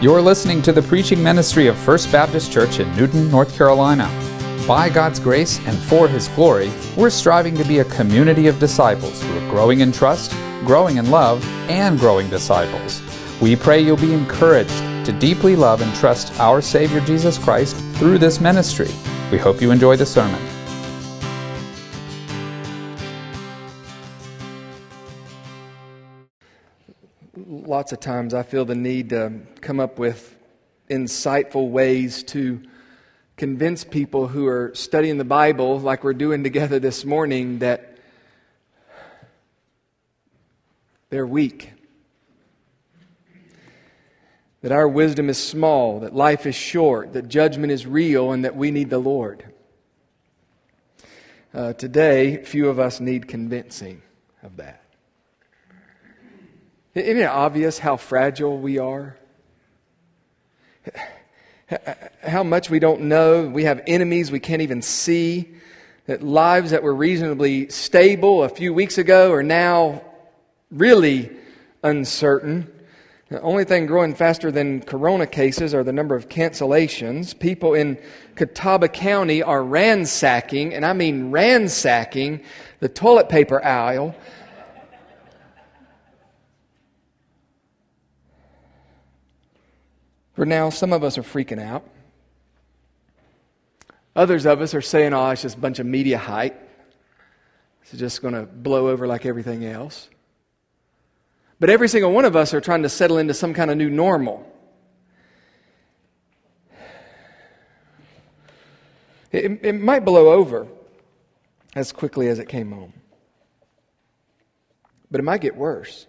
You're 0.00 0.22
listening 0.22 0.62
to 0.62 0.70
the 0.70 0.80
preaching 0.80 1.20
ministry 1.20 1.66
of 1.66 1.76
First 1.76 2.12
Baptist 2.12 2.52
Church 2.52 2.78
in 2.78 2.94
Newton, 2.94 3.28
North 3.32 3.52
Carolina. 3.58 4.06
By 4.64 4.88
God's 4.88 5.18
grace 5.18 5.58
and 5.66 5.76
for 5.76 6.06
His 6.06 6.28
glory, 6.28 6.70
we're 6.96 7.10
striving 7.10 7.56
to 7.56 7.64
be 7.64 7.80
a 7.80 7.84
community 7.86 8.46
of 8.46 8.60
disciples 8.60 9.20
who 9.20 9.36
are 9.36 9.50
growing 9.50 9.80
in 9.80 9.90
trust, 9.90 10.30
growing 10.64 10.98
in 10.98 11.10
love, 11.10 11.44
and 11.68 11.98
growing 11.98 12.30
disciples. 12.30 13.02
We 13.40 13.56
pray 13.56 13.80
you'll 13.80 13.96
be 13.96 14.14
encouraged 14.14 14.78
to 15.04 15.16
deeply 15.18 15.56
love 15.56 15.80
and 15.80 15.92
trust 15.96 16.38
our 16.38 16.62
Savior 16.62 17.00
Jesus 17.00 17.36
Christ 17.36 17.74
through 17.94 18.18
this 18.18 18.40
ministry. 18.40 18.94
We 19.32 19.38
hope 19.38 19.60
you 19.60 19.72
enjoy 19.72 19.96
the 19.96 20.06
sermon. 20.06 20.47
Lots 27.78 27.92
of 27.92 28.00
times 28.00 28.34
I 28.34 28.42
feel 28.42 28.64
the 28.64 28.74
need 28.74 29.10
to 29.10 29.38
come 29.60 29.78
up 29.78 30.00
with 30.00 30.36
insightful 30.90 31.70
ways 31.70 32.24
to 32.24 32.60
convince 33.36 33.84
people 33.84 34.26
who 34.26 34.48
are 34.48 34.72
studying 34.74 35.16
the 35.16 35.24
Bible, 35.24 35.78
like 35.78 36.02
we're 36.02 36.12
doing 36.12 36.42
together 36.42 36.80
this 36.80 37.04
morning, 37.04 37.60
that 37.60 37.96
they're 41.10 41.24
weak. 41.24 41.72
That 44.62 44.72
our 44.72 44.88
wisdom 44.88 45.28
is 45.28 45.38
small, 45.38 46.00
that 46.00 46.12
life 46.12 46.46
is 46.46 46.56
short, 46.56 47.12
that 47.12 47.28
judgment 47.28 47.70
is 47.70 47.86
real, 47.86 48.32
and 48.32 48.44
that 48.44 48.56
we 48.56 48.72
need 48.72 48.90
the 48.90 48.98
Lord. 48.98 49.44
Uh, 51.54 51.74
today, 51.74 52.42
few 52.42 52.68
of 52.68 52.80
us 52.80 52.98
need 52.98 53.28
convincing 53.28 54.02
of 54.42 54.56
that. 54.56 54.77
Isn't 56.98 57.22
it 57.22 57.26
obvious 57.26 57.78
how 57.78 57.96
fragile 57.96 58.58
we 58.58 58.78
are? 58.78 59.16
How 62.22 62.42
much 62.42 62.70
we 62.70 62.78
don't 62.78 63.02
know. 63.02 63.46
We 63.46 63.64
have 63.64 63.82
enemies 63.86 64.30
we 64.30 64.40
can't 64.40 64.62
even 64.62 64.82
see. 64.82 65.54
That 66.06 66.22
lives 66.22 66.70
that 66.70 66.82
were 66.82 66.94
reasonably 66.94 67.68
stable 67.68 68.42
a 68.42 68.48
few 68.48 68.72
weeks 68.72 68.96
ago 68.96 69.30
are 69.30 69.42
now 69.42 70.02
really 70.70 71.30
uncertain. 71.82 72.72
The 73.28 73.42
only 73.42 73.64
thing 73.64 73.84
growing 73.84 74.14
faster 74.14 74.50
than 74.50 74.80
corona 74.80 75.26
cases 75.26 75.74
are 75.74 75.84
the 75.84 75.92
number 75.92 76.16
of 76.16 76.30
cancellations. 76.30 77.38
People 77.38 77.74
in 77.74 77.98
Catawba 78.36 78.88
County 78.88 79.42
are 79.42 79.62
ransacking, 79.62 80.72
and 80.72 80.86
I 80.86 80.94
mean 80.94 81.30
ransacking, 81.30 82.42
the 82.80 82.88
toilet 82.88 83.28
paper 83.28 83.62
aisle 83.62 84.14
For 90.38 90.46
now, 90.46 90.70
some 90.70 90.92
of 90.92 91.02
us 91.02 91.18
are 91.18 91.24
freaking 91.24 91.60
out. 91.60 91.82
Others 94.14 94.46
of 94.46 94.60
us 94.60 94.72
are 94.72 94.80
saying, 94.80 95.12
oh, 95.12 95.30
it's 95.30 95.42
just 95.42 95.56
a 95.56 95.58
bunch 95.58 95.80
of 95.80 95.86
media 95.86 96.16
hype. 96.16 96.56
It's 97.82 97.98
just 97.98 98.22
going 98.22 98.34
to 98.34 98.44
blow 98.44 98.86
over 98.86 99.08
like 99.08 99.26
everything 99.26 99.64
else. 99.64 100.08
But 101.58 101.70
every 101.70 101.88
single 101.88 102.12
one 102.12 102.24
of 102.24 102.36
us 102.36 102.54
are 102.54 102.60
trying 102.60 102.84
to 102.84 102.88
settle 102.88 103.18
into 103.18 103.34
some 103.34 103.52
kind 103.52 103.68
of 103.68 103.76
new 103.76 103.90
normal. 103.90 104.48
It, 109.32 109.58
it 109.64 109.72
might 109.72 110.04
blow 110.04 110.34
over 110.34 110.68
as 111.74 111.90
quickly 111.90 112.28
as 112.28 112.38
it 112.38 112.48
came 112.48 112.70
home, 112.70 112.92
But 115.10 115.18
it 115.18 115.24
might 115.24 115.40
get 115.40 115.56
worse. 115.56 116.06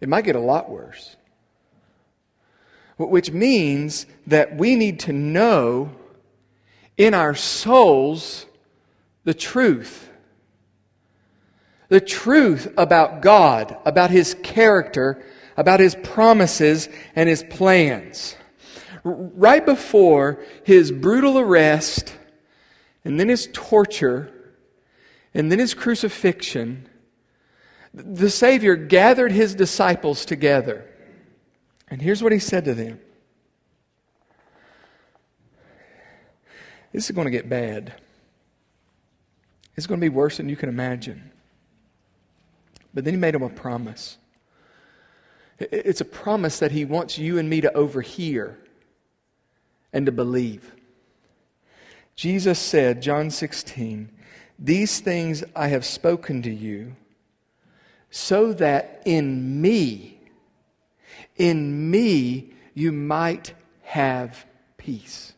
It 0.00 0.08
might 0.08 0.24
get 0.24 0.36
a 0.36 0.40
lot 0.40 0.70
worse 0.70 1.17
which 2.98 3.30
means 3.30 4.06
that 4.26 4.56
we 4.56 4.74
need 4.74 4.98
to 5.00 5.12
know 5.12 5.92
in 6.96 7.14
our 7.14 7.34
souls 7.34 8.46
the 9.24 9.34
truth. 9.34 10.10
The 11.88 12.00
truth 12.00 12.72
about 12.76 13.22
God, 13.22 13.76
about 13.86 14.10
His 14.10 14.34
character, 14.42 15.24
about 15.56 15.80
His 15.80 15.94
promises 15.94 16.88
and 17.14 17.28
His 17.28 17.44
plans. 17.44 18.34
Right 19.04 19.64
before 19.64 20.44
His 20.64 20.90
brutal 20.90 21.38
arrest, 21.38 22.16
and 23.04 23.18
then 23.18 23.28
His 23.28 23.48
torture, 23.52 24.30
and 25.32 25.52
then 25.52 25.60
His 25.60 25.72
crucifixion, 25.72 26.88
the 27.94 28.28
Savior 28.28 28.74
gathered 28.74 29.30
His 29.30 29.54
disciples 29.54 30.24
together 30.24 30.87
and 31.90 32.00
here's 32.02 32.22
what 32.22 32.32
he 32.32 32.38
said 32.38 32.64
to 32.66 32.74
them 32.74 33.00
This 36.92 37.04
is 37.04 37.14
going 37.14 37.26
to 37.26 37.30
get 37.30 37.48
bad. 37.48 37.92
It's 39.76 39.86
going 39.86 40.00
to 40.00 40.04
be 40.04 40.08
worse 40.08 40.38
than 40.38 40.48
you 40.48 40.56
can 40.56 40.68
imagine. 40.68 41.30
But 42.92 43.04
then 43.04 43.14
he 43.14 43.20
made 43.20 43.34
them 43.34 43.42
a 43.42 43.48
promise. 43.48 44.16
It's 45.58 46.00
a 46.00 46.04
promise 46.04 46.58
that 46.58 46.72
he 46.72 46.84
wants 46.84 47.18
you 47.18 47.38
and 47.38 47.48
me 47.48 47.60
to 47.60 47.72
overhear 47.74 48.58
and 49.92 50.06
to 50.06 50.12
believe. 50.12 50.74
Jesus 52.16 52.58
said, 52.58 53.02
John 53.02 53.30
16, 53.30 54.10
These 54.58 55.00
things 55.00 55.44
I 55.54 55.68
have 55.68 55.84
spoken 55.84 56.42
to 56.42 56.50
you, 56.50 56.96
so 58.10 58.52
that 58.54 59.02
in 59.04 59.60
me, 59.60 60.17
in 61.38 61.90
me 61.90 62.52
you 62.74 62.92
might 62.92 63.54
have 63.82 64.46
peace. 64.76 65.32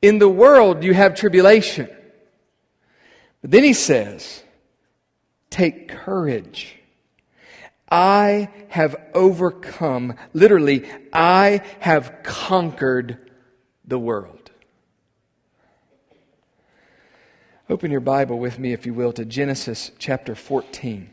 In 0.00 0.18
the 0.18 0.28
world 0.28 0.84
you 0.84 0.94
have 0.94 1.14
tribulation. 1.14 1.88
But 3.42 3.50
then 3.50 3.64
he 3.64 3.72
says, 3.72 4.42
Take 5.50 5.88
courage. 5.88 6.76
I 7.88 8.50
have 8.68 8.96
overcome, 9.14 10.14
literally, 10.32 10.84
I 11.12 11.62
have 11.80 12.22
conquered 12.24 13.30
the 13.86 13.98
world. 13.98 14.50
Open 17.68 17.90
your 17.90 18.00
Bible 18.00 18.38
with 18.38 18.58
me, 18.58 18.72
if 18.72 18.86
you 18.86 18.94
will, 18.94 19.12
to 19.12 19.24
Genesis 19.24 19.90
chapter 19.98 20.34
14. 20.34 21.10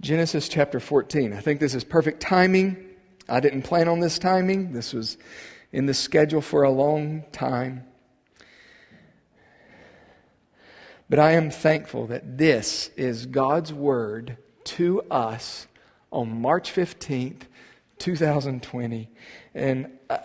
Genesis 0.00 0.48
chapter 0.48 0.80
14. 0.80 1.34
I 1.34 1.40
think 1.40 1.60
this 1.60 1.74
is 1.74 1.84
perfect 1.84 2.20
timing. 2.22 2.86
I 3.28 3.40
didn't 3.40 3.62
plan 3.62 3.86
on 3.86 4.00
this 4.00 4.18
timing. 4.18 4.72
This 4.72 4.94
was 4.94 5.18
in 5.72 5.84
the 5.84 5.92
schedule 5.92 6.40
for 6.40 6.62
a 6.62 6.70
long 6.70 7.24
time. 7.32 7.84
But 11.10 11.18
I 11.18 11.32
am 11.32 11.50
thankful 11.50 12.06
that 12.06 12.38
this 12.38 12.88
is 12.96 13.26
God's 13.26 13.74
word 13.74 14.38
to 14.64 15.02
us 15.10 15.66
on 16.10 16.40
March 16.40 16.72
15th, 16.72 17.42
2020. 17.98 19.10
And 19.54 19.98
uh, 20.08 20.18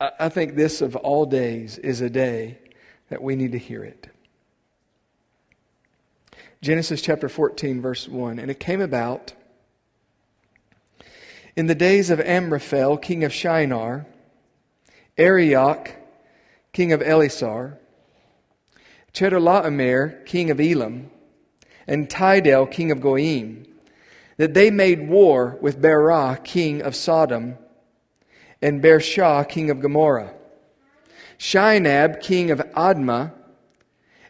I, 0.00 0.10
I 0.20 0.28
think 0.30 0.56
this, 0.56 0.80
of 0.80 0.96
all 0.96 1.26
days, 1.26 1.76
is 1.76 2.00
a 2.00 2.08
day 2.08 2.58
that 3.10 3.22
we 3.22 3.36
need 3.36 3.52
to 3.52 3.58
hear 3.58 3.84
it. 3.84 4.08
Genesis 6.62 7.00
chapter 7.00 7.26
14, 7.30 7.80
verse 7.80 8.06
1. 8.06 8.38
And 8.38 8.50
it 8.50 8.60
came 8.60 8.82
about 8.82 9.32
in 11.56 11.68
the 11.68 11.74
days 11.74 12.10
of 12.10 12.20
Amraphel, 12.20 12.98
king 12.98 13.24
of 13.24 13.32
Shinar, 13.32 14.04
Arioch, 15.16 15.96
king 16.74 16.92
of 16.92 17.00
Ellasar, 17.00 17.78
Chedorlaomer, 19.14 20.26
king 20.26 20.50
of 20.50 20.60
Elam, 20.60 21.10
and 21.86 22.10
Tidal, 22.10 22.66
king 22.66 22.90
of 22.90 23.00
Goyim, 23.00 23.66
that 24.36 24.52
they 24.52 24.70
made 24.70 25.08
war 25.08 25.56
with 25.62 25.80
Bera, 25.80 26.38
king 26.44 26.82
of 26.82 26.94
Sodom, 26.94 27.56
and 28.60 28.82
Birsha, 28.82 29.48
king 29.48 29.70
of 29.70 29.80
Gomorrah, 29.80 30.34
Shinab, 31.38 32.20
king 32.20 32.50
of 32.50 32.58
Admah, 32.76 33.32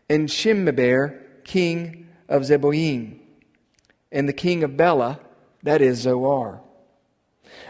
and 0.08 0.28
Shemeber, 0.28 1.24
king 1.42 1.99
of 2.30 2.42
Zeboim, 2.42 3.18
and 4.10 4.26
the 4.26 4.32
king 4.32 4.64
of 4.64 4.78
Bela, 4.78 5.20
that 5.62 5.82
is 5.82 5.98
Zoar. 5.98 6.62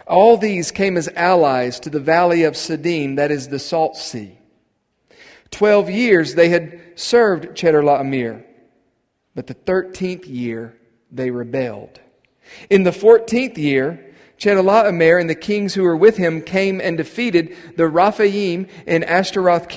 All 0.07 0.37
these 0.37 0.71
came 0.71 0.97
as 0.97 1.09
allies 1.09 1.81
to 1.81 1.91
the 1.91 1.99
valley 1.99 2.45
of 2.45 2.55
Siddim, 2.55 3.17
that 3.17 3.33
is 3.33 3.49
the 3.49 3.59
Salt 3.59 3.97
Sea. 3.97 4.39
Twelve 5.51 5.91
years 5.91 6.35
they 6.35 6.51
had 6.51 6.81
served 6.95 7.57
Chedorlaomer, 7.57 8.45
but 9.35 9.49
the 9.49 9.55
thirteenth 9.55 10.27
year 10.27 10.77
they 11.11 11.31
rebelled. 11.31 11.99
In 12.69 12.85
the 12.85 12.93
fourteenth 12.93 13.59
year, 13.59 14.15
Chedorlaomer 14.39 15.21
and 15.21 15.29
the 15.29 15.35
kings 15.35 15.75
who 15.75 15.83
were 15.83 15.97
with 15.97 16.17
him 16.17 16.43
came 16.43 16.81
and 16.81 16.97
defeated 16.97 17.57
the 17.77 17.89
Rephaim 17.89 18.69
and 18.87 19.05
Ashtaroth 19.05 19.69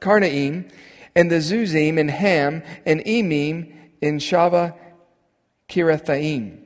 Karnaim 0.00 0.70
and 1.14 1.30
the 1.30 1.36
Zuzim 1.36 1.98
in 1.98 2.08
Ham, 2.08 2.62
and 2.86 3.00
Emim 3.00 3.72
in 4.00 4.18
Shava 4.18 4.74
Kirathaim, 5.68 6.58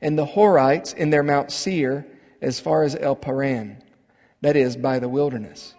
and 0.00 0.18
the 0.18 0.26
Horites 0.26 0.94
in 0.94 1.10
their 1.10 1.22
Mount 1.22 1.50
Seir 1.50 2.06
as 2.40 2.60
far 2.60 2.82
as 2.82 2.96
El 2.96 3.16
Paran, 3.16 3.82
that 4.40 4.56
is, 4.56 4.76
by 4.76 4.98
the 4.98 5.08
wilderness. 5.08 5.74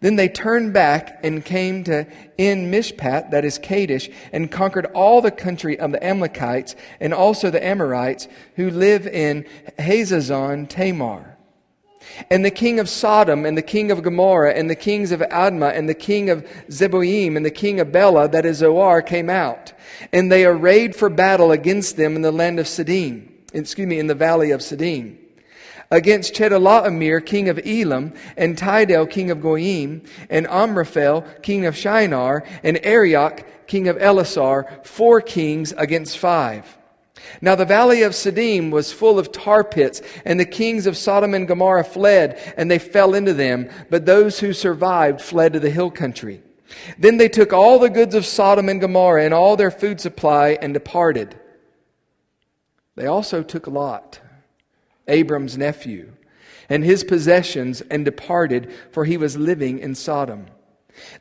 Then 0.00 0.16
they 0.16 0.28
turned 0.28 0.72
back 0.72 1.20
and 1.24 1.44
came 1.44 1.84
to 1.84 2.06
En 2.38 2.70
Mishpat, 2.70 3.30
that 3.30 3.44
is 3.44 3.58
Kadesh, 3.58 4.10
and 4.32 4.50
conquered 4.50 4.86
all 4.94 5.20
the 5.20 5.30
country 5.30 5.78
of 5.78 5.92
the 5.92 6.04
Amalekites 6.04 6.76
and 7.00 7.14
also 7.14 7.50
the 7.50 7.64
Amorites 7.64 8.28
who 8.56 8.70
live 8.70 9.06
in 9.06 9.46
Hazazon 9.78 10.68
Tamar. 10.68 11.35
And 12.30 12.44
the 12.44 12.50
king 12.50 12.80
of 12.80 12.88
Sodom, 12.88 13.44
and 13.44 13.56
the 13.56 13.62
king 13.62 13.90
of 13.90 14.02
Gomorrah, 14.02 14.54
and 14.54 14.68
the 14.68 14.74
kings 14.74 15.12
of 15.12 15.20
Admah, 15.20 15.76
and 15.76 15.88
the 15.88 15.94
king 15.94 16.30
of 16.30 16.46
Zeboim, 16.68 17.36
and 17.36 17.44
the 17.44 17.50
king 17.50 17.80
of 17.80 17.92
Bela, 17.92 18.28
that 18.28 18.46
is 18.46 18.58
Zoar, 18.58 19.02
came 19.02 19.30
out. 19.30 19.72
And 20.12 20.30
they 20.30 20.44
arrayed 20.44 20.96
for 20.96 21.08
battle 21.08 21.52
against 21.52 21.96
them 21.96 22.16
in 22.16 22.22
the 22.22 22.32
land 22.32 22.58
of 22.58 22.66
Siddim, 22.66 23.28
excuse 23.52 23.86
me, 23.86 23.98
in 23.98 24.06
the 24.06 24.14
valley 24.14 24.50
of 24.50 24.60
Siddim 24.60 25.18
against 25.90 26.34
Chedorlaomer, 26.34 27.24
king 27.24 27.48
of 27.48 27.60
Elam, 27.64 28.12
and 28.36 28.58
Tidal, 28.58 29.06
king 29.06 29.30
of 29.30 29.40
Goyim, 29.40 30.02
and 30.28 30.46
Amraphel, 30.48 31.24
king 31.42 31.66
of 31.66 31.76
Shinar, 31.76 32.44
and 32.62 32.78
Arioch, 32.82 33.44
king 33.66 33.88
of 33.88 33.96
Elasar, 33.96 34.84
four 34.84 35.20
kings 35.20 35.72
against 35.76 36.18
five. 36.18 36.76
Now 37.40 37.54
the 37.54 37.64
valley 37.64 38.02
of 38.02 38.12
Siddim 38.12 38.70
was 38.70 38.92
full 38.92 39.18
of 39.18 39.32
tar 39.32 39.64
pits, 39.64 40.02
and 40.24 40.38
the 40.38 40.44
kings 40.44 40.86
of 40.86 40.96
Sodom 40.96 41.34
and 41.34 41.48
Gomorrah 41.48 41.84
fled, 41.84 42.54
and 42.56 42.70
they 42.70 42.78
fell 42.78 43.14
into 43.14 43.34
them, 43.34 43.70
but 43.90 44.06
those 44.06 44.38
who 44.38 44.52
survived 44.52 45.20
fled 45.20 45.52
to 45.54 45.60
the 45.60 45.70
hill 45.70 45.90
country. 45.90 46.42
Then 46.98 47.16
they 47.16 47.28
took 47.28 47.52
all 47.52 47.78
the 47.78 47.90
goods 47.90 48.14
of 48.14 48.26
Sodom 48.26 48.68
and 48.68 48.80
Gomorrah 48.80 49.24
and 49.24 49.32
all 49.32 49.56
their 49.56 49.70
food 49.70 50.00
supply 50.00 50.58
and 50.60 50.74
departed. 50.74 51.38
They 52.96 53.06
also 53.06 53.42
took 53.42 53.66
Lot 53.66 54.20
Abram's 55.08 55.56
nephew, 55.56 56.12
and 56.68 56.82
his 56.82 57.04
possessions 57.04 57.80
and 57.82 58.04
departed, 58.04 58.72
for 58.90 59.04
he 59.04 59.16
was 59.16 59.36
living 59.36 59.78
in 59.78 59.94
Sodom. 59.94 60.46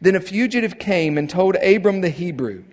Then 0.01 0.15
a 0.15 0.19
fugitive 0.19 0.79
came 0.79 1.17
and 1.17 1.29
told 1.29 1.55
Abram 1.57 2.01
the 2.01 2.09
Hebrew. 2.09 2.63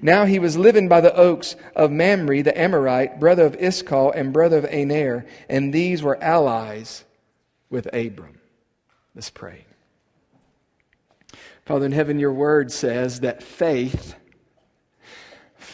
Now 0.00 0.24
he 0.24 0.38
was 0.38 0.56
living 0.56 0.88
by 0.88 1.00
the 1.00 1.14
oaks 1.14 1.56
of 1.74 1.90
Mamre 1.90 2.42
the 2.42 2.58
Amorite, 2.58 3.18
brother 3.18 3.44
of 3.44 3.56
Eshcol 3.58 4.12
and 4.12 4.32
brother 4.32 4.58
of 4.58 4.66
Aner, 4.66 5.26
and 5.48 5.72
these 5.72 6.02
were 6.02 6.22
allies 6.22 7.04
with 7.70 7.86
Abram. 7.92 8.40
Let's 9.14 9.30
pray. 9.30 9.64
Father 11.64 11.86
in 11.86 11.92
heaven, 11.92 12.18
your 12.18 12.32
word 12.32 12.72
says 12.72 13.20
that 13.20 13.42
faith 13.42 14.14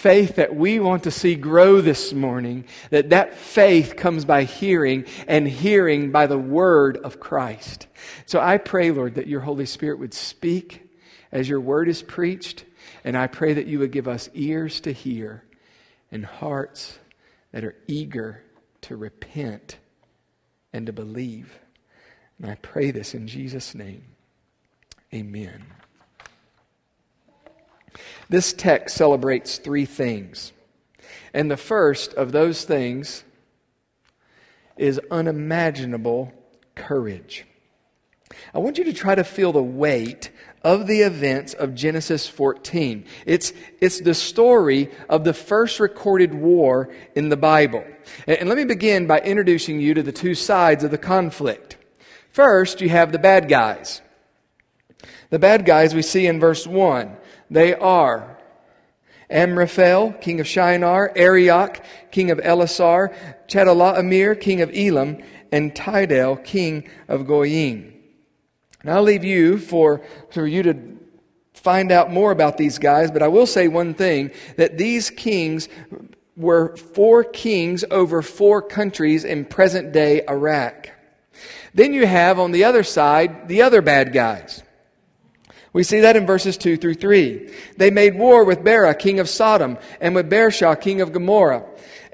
faith 0.04 0.36
that 0.36 0.54
we 0.54 0.78
want 0.78 1.04
to 1.04 1.10
see 1.10 1.34
grow 1.34 1.80
this 1.80 2.12
morning, 2.12 2.62
that 2.90 3.08
that 3.08 3.34
faith 3.34 3.96
comes 3.96 4.26
by 4.26 4.44
hearing 4.44 5.02
and 5.26 5.48
hearing 5.48 6.10
by 6.10 6.26
the 6.26 6.36
word 6.36 6.98
of 6.98 7.18
Christ. 7.18 7.86
So 8.26 8.38
I 8.38 8.58
pray, 8.58 8.90
Lord, 8.90 9.14
that 9.14 9.28
your 9.28 9.40
Holy 9.40 9.64
Spirit 9.64 9.98
would 9.98 10.12
speak 10.12 10.82
as 11.32 11.48
your 11.48 11.58
word 11.58 11.88
is 11.88 12.02
preached, 12.02 12.66
and 13.04 13.16
I 13.16 13.26
pray 13.26 13.52
that 13.52 13.66
you 13.66 13.78
would 13.80 13.92
give 13.92 14.08
us 14.08 14.30
ears 14.34 14.80
to 14.80 14.92
hear 14.92 15.44
and 16.10 16.24
hearts 16.24 16.98
that 17.52 17.64
are 17.64 17.76
eager 17.86 18.42
to 18.82 18.96
repent 18.96 19.78
and 20.72 20.86
to 20.86 20.92
believe. 20.92 21.58
And 22.38 22.50
I 22.50 22.54
pray 22.56 22.90
this 22.90 23.14
in 23.14 23.28
Jesus' 23.28 23.74
name. 23.74 24.04
Amen. 25.12 25.64
This 28.28 28.52
text 28.52 28.96
celebrates 28.96 29.58
three 29.58 29.84
things. 29.84 30.52
And 31.32 31.50
the 31.50 31.56
first 31.56 32.14
of 32.14 32.32
those 32.32 32.64
things 32.64 33.22
is 34.76 35.00
unimaginable 35.10 36.32
courage. 36.74 37.44
I 38.52 38.58
want 38.58 38.78
you 38.78 38.84
to 38.84 38.92
try 38.92 39.14
to 39.14 39.24
feel 39.24 39.52
the 39.52 39.62
weight 39.62 40.30
of 40.64 40.86
the 40.86 41.02
events 41.02 41.52
of 41.52 41.74
Genesis 41.74 42.26
14. 42.26 43.04
It's, 43.26 43.52
it's 43.80 44.00
the 44.00 44.14
story 44.14 44.90
of 45.10 45.22
the 45.22 45.34
first 45.34 45.78
recorded 45.78 46.34
war 46.34 46.92
in 47.14 47.28
the 47.28 47.36
Bible. 47.36 47.84
And, 48.26 48.38
and 48.38 48.48
let 48.48 48.56
me 48.56 48.64
begin 48.64 49.06
by 49.06 49.20
introducing 49.20 49.78
you 49.78 49.92
to 49.94 50.02
the 50.02 50.10
two 50.10 50.34
sides 50.34 50.82
of 50.82 50.90
the 50.90 50.98
conflict. 50.98 51.76
First, 52.30 52.80
you 52.80 52.88
have 52.88 53.12
the 53.12 53.18
bad 53.18 53.48
guys. 53.48 54.00
The 55.30 55.38
bad 55.38 55.66
guys 55.66 55.94
we 55.94 56.02
see 56.02 56.26
in 56.26 56.40
verse 56.40 56.66
1. 56.66 57.16
They 57.50 57.74
are 57.74 58.38
Amraphel, 59.30 60.12
king 60.20 60.40
of 60.40 60.46
Shinar, 60.46 61.12
Arioch, 61.16 61.82
king 62.10 62.30
of 62.30 62.38
Elasar, 62.38 63.14
Chedorlaomer, 63.48 64.40
king 64.40 64.62
of 64.62 64.70
Elam, 64.74 65.22
and 65.52 65.74
Tidal, 65.74 66.36
king 66.36 66.88
of 67.08 67.26
Goyim. 67.26 67.93
Now 68.84 68.96
I'll 68.96 69.02
leave 69.02 69.24
you 69.24 69.58
for, 69.58 70.02
for 70.30 70.46
you 70.46 70.62
to 70.64 70.98
find 71.54 71.90
out 71.90 72.12
more 72.12 72.30
about 72.30 72.58
these 72.58 72.78
guys, 72.78 73.10
but 73.10 73.22
I 73.22 73.28
will 73.28 73.46
say 73.46 73.68
one 73.68 73.94
thing 73.94 74.30
that 74.56 74.76
these 74.76 75.10
kings 75.10 75.68
were 76.36 76.76
four 76.76 77.24
kings 77.24 77.84
over 77.90 78.20
four 78.20 78.60
countries 78.60 79.24
in 79.24 79.44
present 79.44 79.92
day 79.92 80.22
Iraq. 80.28 80.90
Then 81.72 81.92
you 81.92 82.06
have 82.06 82.38
on 82.38 82.52
the 82.52 82.64
other 82.64 82.84
side 82.84 83.48
the 83.48 83.62
other 83.62 83.82
bad 83.82 84.12
guys. 84.12 84.62
We 85.72 85.82
see 85.82 86.00
that 86.00 86.14
in 86.14 86.24
verses 86.24 86.56
2 86.56 86.76
through 86.76 86.94
3. 86.94 87.50
They 87.76 87.90
made 87.90 88.16
war 88.16 88.44
with 88.44 88.62
Bera, 88.62 88.94
king 88.94 89.18
of 89.18 89.28
Sodom, 89.28 89.76
and 90.00 90.14
with 90.14 90.30
Birsha, 90.30 90.80
king 90.80 91.00
of 91.00 91.12
Gomorrah, 91.12 91.64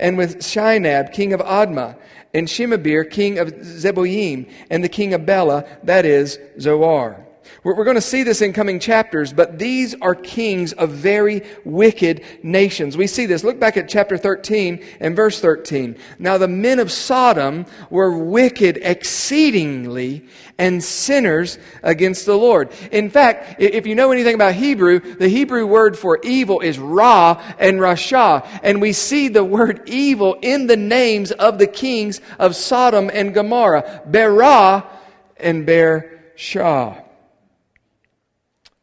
and 0.01 0.19
with 0.19 0.39
Shinab, 0.39 1.13
king 1.13 1.33
of 1.33 1.41
Admah, 1.41 1.97
and 2.35 2.49
Shemeber, 2.49 3.09
king 3.09 3.39
of 3.39 3.49
Zeboim, 3.49 4.51
and 4.71 4.83
the 4.83 4.89
king 4.89 5.15
of 5.15 5.27
Bela, 5.27 5.65
that 5.85 6.05
is, 6.05 6.39
Zoar. 6.59 7.25
We're, 7.63 7.85
going 7.85 7.97
to 7.97 8.01
see 8.01 8.23
this 8.23 8.41
in 8.41 8.55
coming 8.55 8.81
chapters, 8.81 9.33
but 9.33 9.59
these 9.59 9.95
are 10.01 10.15
kings 10.15 10.73
of 10.73 10.91
very 10.91 11.43
wicked 11.65 12.25
nations. 12.43 12.97
We 12.97 13.07
see 13.07 13.27
this. 13.27 13.45
Look 13.45 13.61
back 13.61 13.77
at 13.77 13.89
chapter 13.89 14.17
13 14.17 14.83
and 14.99 15.15
verse 15.15 15.41
13. 15.41 15.97
Now 16.19 16.39
the 16.39 16.49
men 16.49 16.79
of 16.79 16.91
Sodom 16.91 17.67
were 17.91 18.17
wicked 18.17 18.79
exceedingly 18.81 20.27
and 20.57 20.83
sinners 20.83 21.59
against 21.83 22.25
the 22.25 22.37
Lord. 22.37 22.71
In 22.93 23.11
fact, 23.11 23.61
if 23.61 23.87
you 23.87 23.95
know 23.95 24.11
anything 24.11 24.35
about 24.35 24.55
Hebrew, 24.55 25.01
the 25.01 25.29
Hebrew 25.29 25.67
word 25.67 25.99
for 25.99 26.19
evil 26.23 26.61
is 26.61 26.79
Ra 26.79 27.43
and 27.59 27.79
Rasha. 27.79 28.47
And 28.63 28.81
we 28.81 28.95
see 28.95 29.29
the 29.29 29.45
word 29.45 29.83
evil 29.87 30.39
in 30.41 30.67
the 30.67 30.79
names 30.79 31.31
of 31.31 31.59
the 31.59 31.67
kings 31.67 32.23
of 32.39 32.57
Sodom 32.57 33.11
and 33.13 33.35
Gomorrah. 33.35 34.03
Bera 34.07 34.89
and 35.37 35.67
Ber 35.67 36.21
Shah 36.37 37.10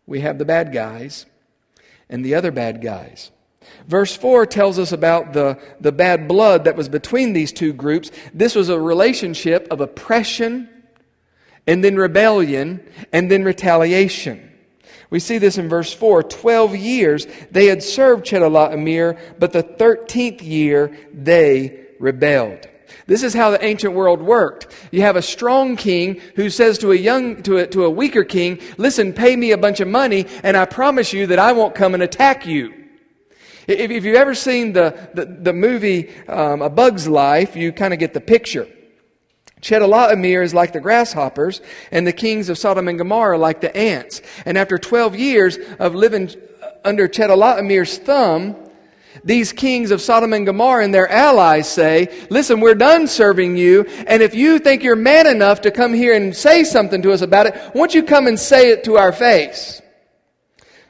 we 0.07 0.21
have 0.21 0.39
the 0.39 0.45
bad 0.45 0.73
guys 0.73 1.25
and 2.09 2.25
the 2.25 2.33
other 2.33 2.51
bad 2.51 2.81
guys. 2.81 3.31
Verse 3.85 4.15
4 4.15 4.45
tells 4.45 4.79
us 4.79 4.93
about 4.93 5.33
the, 5.33 5.59
the 5.81 5.91
bad 5.91 6.27
blood 6.27 6.63
that 6.63 6.77
was 6.77 6.87
between 6.87 7.33
these 7.33 7.51
two 7.51 7.73
groups. 7.73 8.09
This 8.33 8.55
was 8.55 8.69
a 8.69 8.79
relationship 8.79 9.67
of 9.69 9.81
oppression 9.81 10.69
and 11.67 11.83
then 11.83 11.97
rebellion 11.97 12.81
and 13.11 13.29
then 13.29 13.43
retaliation. 13.43 14.43
We 15.09 15.19
see 15.19 15.37
this 15.37 15.57
in 15.57 15.69
verse 15.69 15.93
4. 15.93 16.23
Twelve 16.23 16.75
years 16.75 17.27
they 17.51 17.67
had 17.67 17.83
served 17.83 18.25
Chedorlaomer, 18.25 19.19
but 19.39 19.53
the 19.53 19.63
thirteenth 19.63 20.41
year 20.41 20.97
they 21.13 21.85
rebelled. 21.99 22.67
This 23.07 23.23
is 23.23 23.33
how 23.33 23.51
the 23.51 23.63
ancient 23.63 23.93
world 23.93 24.21
worked. 24.21 24.67
You 24.91 25.01
have 25.01 25.15
a 25.15 25.21
strong 25.21 25.77
king 25.77 26.21
who 26.35 26.49
says 26.49 26.77
to 26.79 26.91
a 26.91 26.95
young, 26.95 27.41
to 27.43 27.57
a, 27.57 27.67
to 27.67 27.85
a 27.85 27.89
weaker 27.89 28.25
king, 28.25 28.59
listen, 28.77 29.13
pay 29.13 29.35
me 29.35 29.51
a 29.51 29.57
bunch 29.57 29.79
of 29.79 29.87
money 29.87 30.27
and 30.43 30.57
I 30.57 30.65
promise 30.65 31.13
you 31.13 31.27
that 31.27 31.39
I 31.39 31.53
won't 31.53 31.73
come 31.73 31.93
and 31.93 32.03
attack 32.03 32.45
you. 32.45 32.73
If, 33.65 33.91
if 33.91 34.03
you've 34.03 34.15
ever 34.15 34.35
seen 34.35 34.73
the, 34.73 35.09
the, 35.13 35.25
the 35.25 35.53
movie 35.53 36.13
um, 36.27 36.61
A 36.61 36.69
Bug's 36.69 37.07
Life, 37.07 37.55
you 37.55 37.71
kind 37.71 37.93
of 37.93 37.99
get 37.99 38.13
the 38.13 38.21
picture. 38.21 38.67
Chedorlaomer 39.61 40.43
is 40.43 40.53
like 40.53 40.73
the 40.73 40.79
grasshoppers, 40.79 41.61
and 41.91 42.05
the 42.05 42.13
kings 42.13 42.49
of 42.49 42.57
Sodom 42.57 42.87
and 42.87 42.97
Gomorrah 42.97 43.39
like 43.39 43.61
the 43.61 43.75
ants. 43.75 44.21
And 44.45 44.57
after 44.57 44.77
12 44.77 45.15
years 45.15 45.57
of 45.79 45.95
living 45.95 46.29
under 46.85 47.07
Chedorlaomer's 47.07 47.97
thumb, 47.97 48.55
these 49.27 49.51
kings 49.51 49.91
of 49.91 50.01
Sodom 50.01 50.31
and 50.31 50.45
Gomorrah 50.45 50.85
and 50.85 50.93
their 50.93 51.09
allies 51.09 51.69
say, 51.69 52.25
Listen, 52.29 52.61
we're 52.61 52.75
done 52.75 53.07
serving 53.07 53.57
you, 53.57 53.83
and 54.07 54.23
if 54.23 54.33
you 54.33 54.57
think 54.57 54.83
you're 54.83 54.95
man 54.95 55.27
enough 55.27 55.61
to 55.61 55.71
come 55.71 55.93
here 55.93 56.15
and 56.15 56.35
say 56.35 56.63
something 56.63 57.01
to 57.01 57.11
us 57.11 57.21
about 57.21 57.45
it, 57.45 57.75
won't 57.75 57.93
you 57.93 58.03
come 58.03 58.27
and 58.27 58.39
say 58.39 58.71
it 58.71 58.85
to 58.85 58.97
our 58.97 59.11
face? 59.11 59.81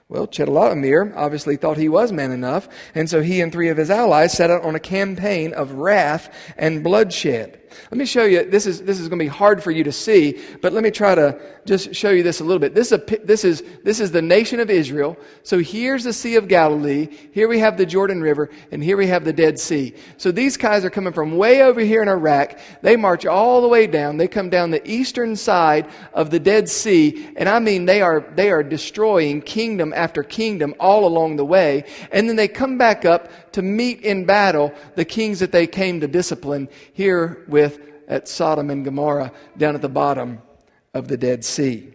Well, 0.08 0.28
Chedorlaomer 0.28 1.14
obviously 1.16 1.58
thought 1.58 1.78
he 1.78 1.90
was 1.90 2.12
man 2.12 2.32
enough, 2.32 2.70
and 2.96 3.10
so 3.10 3.22
he 3.22 3.42
and 3.42 3.52
three 3.52 3.70
of 3.70 3.78
his 3.78 3.90
allies 3.90 4.34
set 4.34 4.52
out 4.52 4.64
on 4.64 4.76
a 4.76 4.80
campaign 4.80 5.54
of 5.54 5.72
wrath 5.72 6.34
and 6.58 6.84
bloodshed. 6.84 7.60
Let 7.92 7.98
me 7.98 8.06
show 8.06 8.26
you. 8.26 8.50
This 8.50 8.66
is, 8.66 8.82
this 8.82 9.00
is 9.00 9.08
going 9.08 9.20
to 9.20 9.26
be 9.26 9.30
hard 9.30 9.64
for 9.64 9.72
you 9.72 9.84
to 9.84 9.92
see, 9.92 10.42
but 10.62 10.74
let 10.74 10.84
me 10.84 10.92
try 10.92 11.16
to 11.16 11.40
just 11.66 11.94
show 11.94 12.10
you 12.10 12.24
this 12.24 12.40
a 12.40 12.44
little 12.44 12.60
bit. 12.60 12.74
This 12.74 12.92
is, 12.92 13.00
a, 13.00 13.18
this, 13.26 13.44
is, 13.44 13.64
this 13.84 14.00
is 14.00 14.12
the 14.12 14.22
nation 14.22 14.60
of 14.60 14.70
Israel. 14.70 15.18
So 15.44 15.60
here's 15.60 16.04
the 16.04 16.14
Sea 16.14 16.36
of 16.36 16.48
Galilee. 16.48 17.10
Here 17.34 17.48
we 17.48 17.60
have 17.60 17.78
the 17.78 17.86
Jordan 17.86 18.22
River, 18.22 18.50
and 18.72 18.84
here 18.84 18.98
we 18.98 19.08
have 19.08 19.26
the 19.26 19.34
Dead 19.34 19.60
Sea. 19.60 19.94
So 20.18 20.32
these 20.32 20.56
guys 20.56 20.86
are 20.86 20.90
coming 20.90 21.14
from 21.14 21.38
way 21.38 21.62
over 21.62 21.82
here 21.82 22.02
in 22.02 22.08
Iraq. 22.08 22.58
They 22.82 22.96
march 22.96 23.26
all 23.26 23.62
the 23.62 23.68
way 23.68 23.86
down. 23.88 24.18
They 24.18 24.28
come 24.28 24.50
down 24.50 24.72
the 24.72 24.90
eastern 24.90 25.36
side 25.36 25.90
of 26.14 26.30
the 26.30 26.40
Dead 26.40 26.70
Sea, 26.70 27.30
and 27.36 27.50
I 27.50 27.60
mean 27.60 27.86
they 27.86 28.02
are, 28.02 28.22
they 28.36 28.50
are 28.50 28.64
destroying 28.64 29.42
kingdom 29.42 29.94
after 29.94 30.24
kingdom 30.24 30.74
all 30.80 31.06
along 31.06 31.36
the 31.36 31.46
way. 31.46 31.84
And 32.12 32.30
then 32.30 32.38
they 32.38 32.48
come 32.48 32.78
back 32.78 33.04
up 33.04 33.52
to 33.54 33.62
meet 33.62 34.02
in 34.02 34.26
battle 34.26 34.74
the 34.96 35.06
kings 35.06 35.40
that 35.40 35.52
they 35.52 35.68
came 35.68 36.00
to 36.00 36.08
discipline 36.08 36.70
here 36.94 37.44
with 37.48 37.57
at 37.58 38.28
Sodom 38.28 38.70
and 38.70 38.86
Gomorrah 38.86 39.32
down 39.58 39.76
at 39.76 39.82
the 39.82 39.90
bottom 39.90 40.42
of 40.94 41.08
the 41.08 41.18
Dead 41.18 41.44
Sea. 41.44 41.94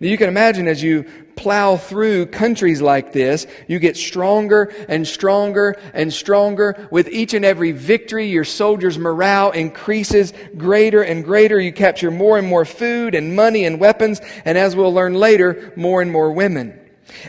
Now 0.00 0.08
you 0.08 0.16
can 0.16 0.28
imagine 0.28 0.68
as 0.68 0.82
you 0.82 1.04
plow 1.36 1.76
through 1.76 2.26
countries 2.26 2.80
like 2.80 3.12
this, 3.12 3.46
you 3.68 3.78
get 3.78 3.96
stronger 3.96 4.72
and 4.88 5.06
stronger 5.06 5.76
and 5.92 6.12
stronger. 6.12 6.88
With 6.90 7.08
each 7.08 7.34
and 7.34 7.44
every 7.44 7.72
victory, 7.72 8.26
your 8.26 8.44
soldiers' 8.44 8.98
morale 8.98 9.50
increases 9.50 10.32
greater 10.56 11.02
and 11.02 11.22
greater. 11.22 11.60
You 11.60 11.72
capture 11.72 12.10
more 12.10 12.38
and 12.38 12.48
more 12.48 12.64
food 12.64 13.14
and 13.14 13.36
money 13.36 13.64
and 13.64 13.78
weapons, 13.78 14.20
and 14.46 14.56
as 14.56 14.74
we'll 14.74 14.94
learn 14.94 15.14
later, 15.14 15.72
more 15.76 16.00
and 16.00 16.10
more 16.10 16.32
women. 16.32 16.80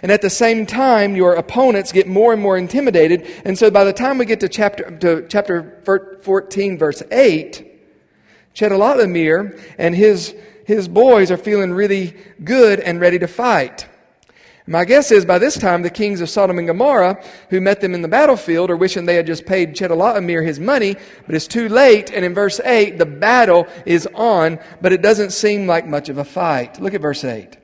And 0.01 0.11
at 0.11 0.21
the 0.21 0.29
same 0.29 0.65
time, 0.65 1.15
your 1.15 1.33
opponents 1.35 1.91
get 1.91 2.07
more 2.07 2.33
and 2.33 2.41
more 2.41 2.57
intimidated. 2.57 3.27
And 3.45 3.57
so 3.57 3.69
by 3.69 3.83
the 3.83 3.93
time 3.93 4.17
we 4.17 4.25
get 4.25 4.39
to 4.41 4.49
chapter, 4.49 4.97
to 4.97 5.27
chapter 5.27 5.81
14, 6.23 6.77
verse 6.77 7.03
8, 7.11 7.63
Chedorlaomer 8.55 9.59
and 9.77 9.95
his, 9.95 10.35
his 10.65 10.87
boys 10.87 11.29
are 11.29 11.37
feeling 11.37 11.73
really 11.73 12.15
good 12.43 12.79
and 12.79 12.99
ready 12.99 13.19
to 13.19 13.27
fight. 13.27 13.87
My 14.69 14.83
guess 14.83 15.11
is 15.11 15.23
by 15.23 15.39
this 15.39 15.57
time, 15.57 15.81
the 15.81 15.89
kings 15.89 16.19
of 16.19 16.29
Sodom 16.29 16.57
and 16.57 16.67
Gomorrah, 16.67 17.23
who 17.49 17.61
met 17.61 17.79
them 17.79 17.93
in 17.93 18.01
the 18.01 18.09
battlefield, 18.09 18.69
are 18.69 18.75
wishing 18.75 19.05
they 19.05 19.15
had 19.15 19.25
just 19.25 19.45
paid 19.45 19.73
Chedorlaomer 19.73 20.45
his 20.45 20.59
money, 20.59 20.97
but 21.25 21.35
it's 21.35 21.47
too 21.47 21.69
late. 21.69 22.11
And 22.11 22.25
in 22.25 22.33
verse 22.33 22.59
8, 22.59 22.97
the 22.97 23.05
battle 23.05 23.65
is 23.85 24.09
on, 24.13 24.59
but 24.81 24.91
it 24.91 25.01
doesn't 25.01 25.31
seem 25.31 25.67
like 25.67 25.87
much 25.87 26.09
of 26.09 26.17
a 26.17 26.25
fight. 26.25 26.81
Look 26.81 26.93
at 26.93 26.99
verse 26.99 27.23
8. 27.23 27.55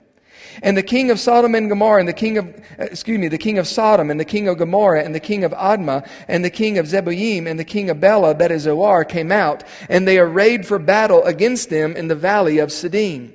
And 0.62 0.78
the 0.78 0.84
king 0.84 1.12
of 1.12 1.20
Sodom 1.20 1.56
and 1.56 1.70
Gomorrah, 1.70 2.00
and 2.00 2.08
the 2.08 2.14
king 2.14 2.38
of, 2.38 2.54
excuse 2.78 3.20
me, 3.20 3.28
the 3.28 3.38
king 3.38 3.58
of 3.58 3.68
Sodom, 3.68 4.12
and 4.12 4.20
the 4.20 4.26
king 4.26 4.48
of 4.48 4.58
Gomorrah, 4.58 5.04
and 5.04 5.16
the 5.16 5.20
king 5.20 5.44
of 5.44 5.52
Admah, 5.54 6.08
and 6.28 6.46
the 6.46 6.50
king 6.50 6.78
of 6.78 6.86
Zeboim, 6.86 7.48
and 7.48 7.60
the 7.60 7.64
king 7.66 7.90
of 7.90 8.00
Bela, 8.00 8.34
that 8.36 8.52
is 8.52 8.64
Zoar, 8.64 9.06
came 9.06 9.32
out, 9.32 9.64
and 9.90 10.08
they 10.08 10.20
arrayed 10.20 10.66
for 10.66 10.80
battle 10.80 11.24
against 11.24 11.70
them 11.70 11.96
in 11.96 12.08
the 12.08 12.16
valley 12.16 12.60
of 12.60 12.70
Siddim. 12.70 13.32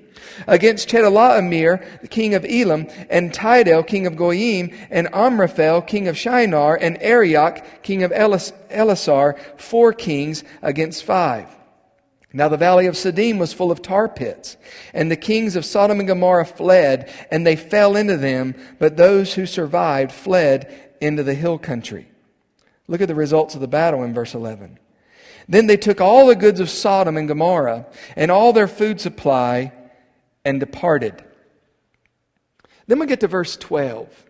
Against 0.46 0.88
Chedorlaomer, 0.88 2.00
the 2.00 2.08
king 2.08 2.34
of 2.34 2.44
Elam, 2.44 2.87
and 3.10 3.34
Tidal, 3.34 3.82
king 3.82 4.06
of 4.06 4.16
Goyim, 4.16 4.70
and 4.90 5.08
Amraphel, 5.12 5.82
king 5.82 6.06
of 6.06 6.16
Shinar, 6.16 6.76
and 6.76 6.96
Arioch, 7.00 7.82
king 7.82 8.02
of 8.04 8.12
Elis- 8.12 8.52
Elasar, 8.70 9.37
four 9.56 9.92
kings 9.92 10.44
against 10.62 11.04
five. 11.04 11.46
Now 12.32 12.49
the 12.49 12.58
valley 12.58 12.87
of 12.87 12.94
Siddim 12.94 13.38
was 13.38 13.54
full 13.54 13.70
of 13.70 13.80
tar 13.80 14.08
pits, 14.08 14.56
and 14.92 15.11
the 15.11 15.16
kings 15.16 15.56
of 15.56 15.64
Sodom 15.64 15.99
and 15.99 16.08
Gomorrah 16.08 16.44
fled, 16.44 17.11
and 17.30 17.47
they 17.47 17.56
fell 17.56 17.97
into 17.97 18.16
them, 18.18 18.54
but 18.78 18.97
those 18.97 19.35
who 19.35 19.47
survived 19.47 20.12
fled 20.12 20.94
into 21.00 21.23
the 21.23 21.35
hill 21.35 21.58
country. 21.58 22.08
Look 22.87 23.00
at 23.00 23.08
the 23.08 23.14
results 23.14 23.54
of 23.54 23.61
the 23.61 23.68
battle 23.68 24.02
in 24.02 24.12
verse 24.12 24.35
11. 24.35 24.78
Then 25.49 25.66
they 25.66 25.78
took 25.78 26.00
all 26.00 26.26
the 26.26 26.37
goods 26.37 26.61
of 26.61 26.68
Sodom 26.68 27.16
and 27.16 27.28
Gomorrah, 27.28 27.87
and 28.14 28.30
all 28.30 28.52
their 28.52 28.68
food 28.68 29.00
supply, 29.00 29.73
and 30.44 30.61
departed. 30.61 31.25
Then 32.87 32.99
we 32.99 33.06
get 33.06 33.20
to 33.20 33.28
verse 33.28 33.56
12. 33.56 34.26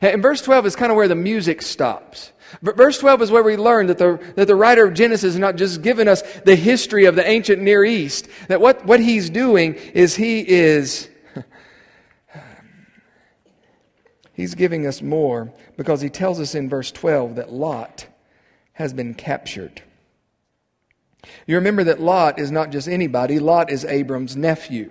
And 0.00 0.22
verse 0.22 0.40
12 0.40 0.66
is 0.66 0.76
kind 0.76 0.90
of 0.90 0.96
where 0.96 1.08
the 1.08 1.14
music 1.14 1.60
stops. 1.60 2.31
Verse 2.60 2.98
12 2.98 3.22
is 3.22 3.30
where 3.30 3.42
we 3.42 3.56
learn 3.56 3.86
that 3.86 3.98
the, 3.98 4.20
that 4.36 4.46
the 4.46 4.54
writer 4.54 4.86
of 4.86 4.94
Genesis 4.94 5.34
is 5.34 5.38
not 5.38 5.56
just 5.56 5.82
giving 5.82 6.08
us 6.08 6.22
the 6.44 6.56
history 6.56 7.06
of 7.06 7.14
the 7.16 7.26
ancient 7.26 7.62
Near 7.62 7.84
East, 7.84 8.28
that 8.48 8.60
what, 8.60 8.84
what 8.84 9.00
he's 9.00 9.30
doing 9.30 9.74
is 9.74 10.14
he 10.16 10.46
is, 10.46 11.08
he's 14.34 14.54
giving 14.54 14.86
us 14.86 15.00
more 15.00 15.52
because 15.76 16.00
he 16.00 16.10
tells 16.10 16.40
us 16.40 16.54
in 16.54 16.68
verse 16.68 16.92
12 16.92 17.36
that 17.36 17.52
Lot 17.52 18.06
has 18.74 18.92
been 18.92 19.14
captured. 19.14 19.82
You 21.46 21.56
remember 21.56 21.84
that 21.84 22.00
Lot 22.00 22.38
is 22.38 22.50
not 22.50 22.70
just 22.70 22.88
anybody, 22.88 23.38
Lot 23.38 23.70
is 23.70 23.84
Abram's 23.84 24.36
nephew. 24.36 24.90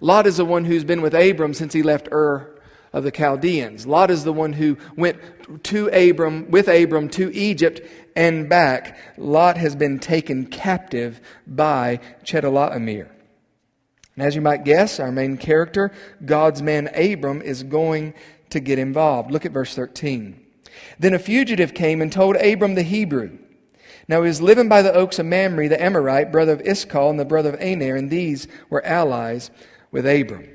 Lot 0.00 0.26
is 0.26 0.36
the 0.36 0.44
one 0.44 0.64
who's 0.64 0.84
been 0.84 1.02
with 1.02 1.14
Abram 1.14 1.52
since 1.52 1.72
he 1.72 1.82
left 1.82 2.08
Ur 2.12 2.49
of 2.92 3.04
the 3.04 3.10
Chaldeans. 3.10 3.86
Lot 3.86 4.10
is 4.10 4.24
the 4.24 4.32
one 4.32 4.52
who 4.52 4.76
went 4.96 5.18
to 5.64 5.88
Abram, 5.88 6.50
with 6.50 6.68
Abram 6.68 7.08
to 7.10 7.32
Egypt 7.34 7.80
and 8.16 8.48
back. 8.48 8.98
Lot 9.16 9.56
has 9.56 9.76
been 9.76 9.98
taken 9.98 10.46
captive 10.46 11.20
by 11.46 12.00
Chedorlaomer. 12.24 13.08
And 14.16 14.26
as 14.26 14.34
you 14.34 14.40
might 14.40 14.64
guess, 14.64 15.00
our 15.00 15.12
main 15.12 15.36
character, 15.36 15.92
God's 16.24 16.62
man 16.62 16.88
Abram, 16.94 17.42
is 17.42 17.62
going 17.62 18.14
to 18.50 18.60
get 18.60 18.78
involved. 18.78 19.30
Look 19.30 19.46
at 19.46 19.52
verse 19.52 19.74
13. 19.74 20.44
Then 20.98 21.14
a 21.14 21.18
fugitive 21.18 21.74
came 21.74 22.02
and 22.02 22.12
told 22.12 22.36
Abram 22.36 22.74
the 22.74 22.82
Hebrew. 22.82 23.38
Now 24.08 24.22
he 24.22 24.28
was 24.28 24.42
living 24.42 24.68
by 24.68 24.82
the 24.82 24.92
oaks 24.92 25.18
of 25.20 25.26
Mamre, 25.26 25.68
the 25.68 25.80
Amorite, 25.80 26.32
brother 26.32 26.52
of 26.52 26.62
Eshcol 26.66 27.10
and 27.10 27.20
the 27.20 27.24
brother 27.24 27.50
of 27.50 27.60
Aner, 27.60 27.94
and 27.94 28.10
these 28.10 28.48
were 28.68 28.84
allies 28.84 29.50
with 29.92 30.04
Abram. 30.04 30.48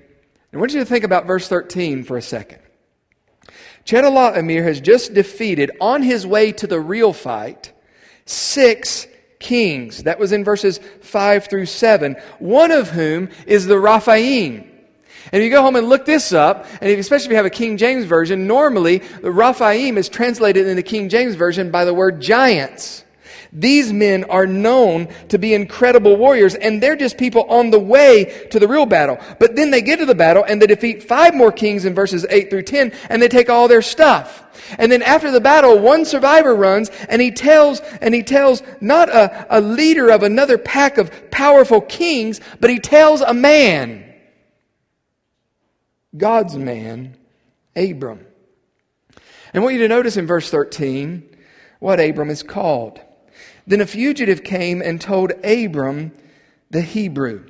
I 0.55 0.57
want 0.57 0.73
you 0.73 0.79
to 0.79 0.85
think 0.85 1.03
about 1.03 1.25
verse 1.25 1.49
13 1.49 2.05
for 2.05 2.15
a 2.15 2.21
second. 2.21 2.59
Chedorlaomer 3.85 4.37
Amir 4.37 4.63
has 4.63 4.81
just 4.81 5.13
defeated, 5.13 5.71
on 5.81 6.01
his 6.01 6.25
way 6.25 6.53
to 6.53 6.65
the 6.65 6.79
real 6.79 7.11
fight, 7.13 7.73
six 8.25 9.05
kings. 9.39 10.03
That 10.03 10.17
was 10.17 10.31
in 10.31 10.43
verses 10.43 10.79
5 11.01 11.47
through 11.47 11.67
7, 11.67 12.15
one 12.39 12.71
of 12.71 12.89
whom 12.89 13.29
is 13.45 13.65
the 13.65 13.77
Rephaim. 13.77 14.71
And 15.31 15.41
if 15.41 15.43
you 15.43 15.49
go 15.49 15.61
home 15.61 15.75
and 15.75 15.89
look 15.89 16.05
this 16.05 16.33
up, 16.33 16.65
and 16.81 16.89
if, 16.89 16.99
especially 16.99 17.25
if 17.25 17.31
you 17.31 17.37
have 17.37 17.45
a 17.45 17.51
King 17.51 17.77
James 17.77 18.05
Version, 18.05 18.47
normally 18.47 18.99
the 19.21 19.31
Rephaim 19.31 19.97
is 19.97 20.07
translated 20.09 20.67
in 20.67 20.75
the 20.75 20.83
King 20.83 21.09
James 21.09 21.35
Version 21.35 21.69
by 21.69 21.85
the 21.85 21.93
word 21.93 22.21
giants. 22.21 23.04
These 23.57 23.93
men 23.93 24.25
are 24.25 24.45
known 24.45 25.07
to 25.29 25.39
be 25.39 25.53
incredible 25.53 26.17
warriors, 26.17 26.55
and 26.55 26.83
they're 26.83 26.97
just 26.97 27.17
people 27.17 27.45
on 27.45 27.69
the 27.69 27.79
way 27.79 28.47
to 28.51 28.59
the 28.59 28.67
real 28.67 28.85
battle. 28.85 29.17
But 29.39 29.55
then 29.55 29.71
they 29.71 29.81
get 29.81 29.99
to 29.99 30.05
the 30.05 30.13
battle 30.13 30.43
and 30.45 30.61
they 30.61 30.67
defeat 30.67 31.03
five 31.03 31.33
more 31.33 31.53
kings 31.53 31.85
in 31.85 31.95
verses 31.95 32.25
8 32.29 32.49
through 32.49 32.63
10, 32.63 32.91
and 33.09 33.21
they 33.21 33.29
take 33.29 33.49
all 33.49 33.69
their 33.69 33.81
stuff. 33.81 34.43
And 34.77 34.91
then 34.91 35.01
after 35.01 35.31
the 35.31 35.39
battle, 35.39 35.79
one 35.79 36.03
survivor 36.03 36.53
runs 36.53 36.89
and 37.07 37.21
he 37.21 37.31
tells, 37.31 37.79
and 37.79 38.13
he 38.13 38.23
tells 38.23 38.61
not 38.81 39.07
a, 39.07 39.47
a 39.49 39.61
leader 39.61 40.09
of 40.09 40.23
another 40.23 40.57
pack 40.57 40.97
of 40.97 41.31
powerful 41.31 41.79
kings, 41.79 42.41
but 42.59 42.69
he 42.69 42.79
tells 42.79 43.21
a 43.21 43.33
man. 43.33 44.03
God's 46.17 46.57
man, 46.57 47.15
Abram. 47.73 48.25
And 49.53 49.61
I 49.61 49.63
want 49.63 49.75
you 49.75 49.81
to 49.81 49.87
notice 49.87 50.17
in 50.17 50.27
verse 50.27 50.49
13 50.49 51.29
what 51.79 52.01
Abram 52.01 52.29
is 52.29 52.43
called. 52.43 52.99
Then 53.67 53.81
a 53.81 53.85
fugitive 53.85 54.43
came 54.43 54.81
and 54.81 55.01
told 55.01 55.31
Abram 55.43 56.11
the 56.69 56.81
Hebrew. 56.81 57.45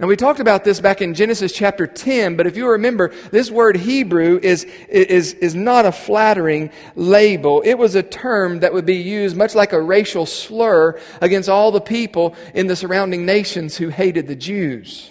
Now, 0.00 0.06
we 0.06 0.16
talked 0.16 0.40
about 0.40 0.64
this 0.64 0.80
back 0.80 1.02
in 1.02 1.12
Genesis 1.12 1.52
chapter 1.52 1.86
10, 1.86 2.34
but 2.34 2.46
if 2.46 2.56
you 2.56 2.70
remember, 2.70 3.12
this 3.32 3.50
word 3.50 3.76
Hebrew 3.76 4.40
is, 4.42 4.64
is, 4.88 5.34
is 5.34 5.54
not 5.54 5.84
a 5.84 5.92
flattering 5.92 6.70
label. 6.96 7.60
It 7.66 7.74
was 7.74 7.94
a 7.94 8.02
term 8.02 8.60
that 8.60 8.72
would 8.72 8.86
be 8.86 8.96
used 8.96 9.36
much 9.36 9.54
like 9.54 9.74
a 9.74 9.80
racial 9.80 10.24
slur 10.24 10.98
against 11.20 11.50
all 11.50 11.70
the 11.70 11.82
people 11.82 12.34
in 12.54 12.66
the 12.66 12.76
surrounding 12.76 13.26
nations 13.26 13.76
who 13.76 13.90
hated 13.90 14.26
the 14.26 14.36
Jews. 14.36 15.10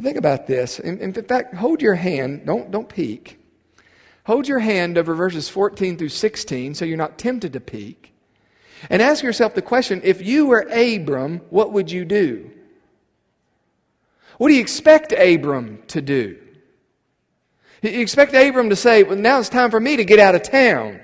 Think 0.00 0.16
about 0.16 0.48
this. 0.48 0.80
In, 0.80 0.98
in 0.98 1.12
fact, 1.12 1.54
hold 1.54 1.80
your 1.80 1.94
hand. 1.94 2.44
Don't, 2.44 2.72
don't 2.72 2.88
peek. 2.88 3.38
Hold 4.24 4.48
your 4.48 4.58
hand 4.58 4.96
over 4.96 5.14
verses 5.14 5.48
14 5.48 5.98
through 5.98 6.08
16 6.08 6.74
so 6.74 6.84
you're 6.84 6.96
not 6.96 7.18
tempted 7.18 7.52
to 7.52 7.60
peek. 7.60 8.12
And 8.90 9.00
ask 9.00 9.22
yourself 9.22 9.54
the 9.54 9.62
question 9.62 10.00
if 10.04 10.22
you 10.22 10.46
were 10.46 10.66
Abram, 10.70 11.40
what 11.50 11.72
would 11.72 11.90
you 11.90 12.04
do? 12.04 12.50
What 14.38 14.48
do 14.48 14.54
you 14.54 14.60
expect 14.60 15.12
Abram 15.12 15.82
to 15.88 16.00
do? 16.00 16.38
You 17.82 18.00
expect 18.00 18.34
Abram 18.34 18.70
to 18.70 18.76
say, 18.76 19.02
Well, 19.02 19.16
now 19.16 19.38
it's 19.38 19.48
time 19.48 19.70
for 19.70 19.78
me 19.80 19.96
to 19.96 20.04
get 20.04 20.18
out 20.18 20.34
of 20.34 20.42
town. 20.42 21.00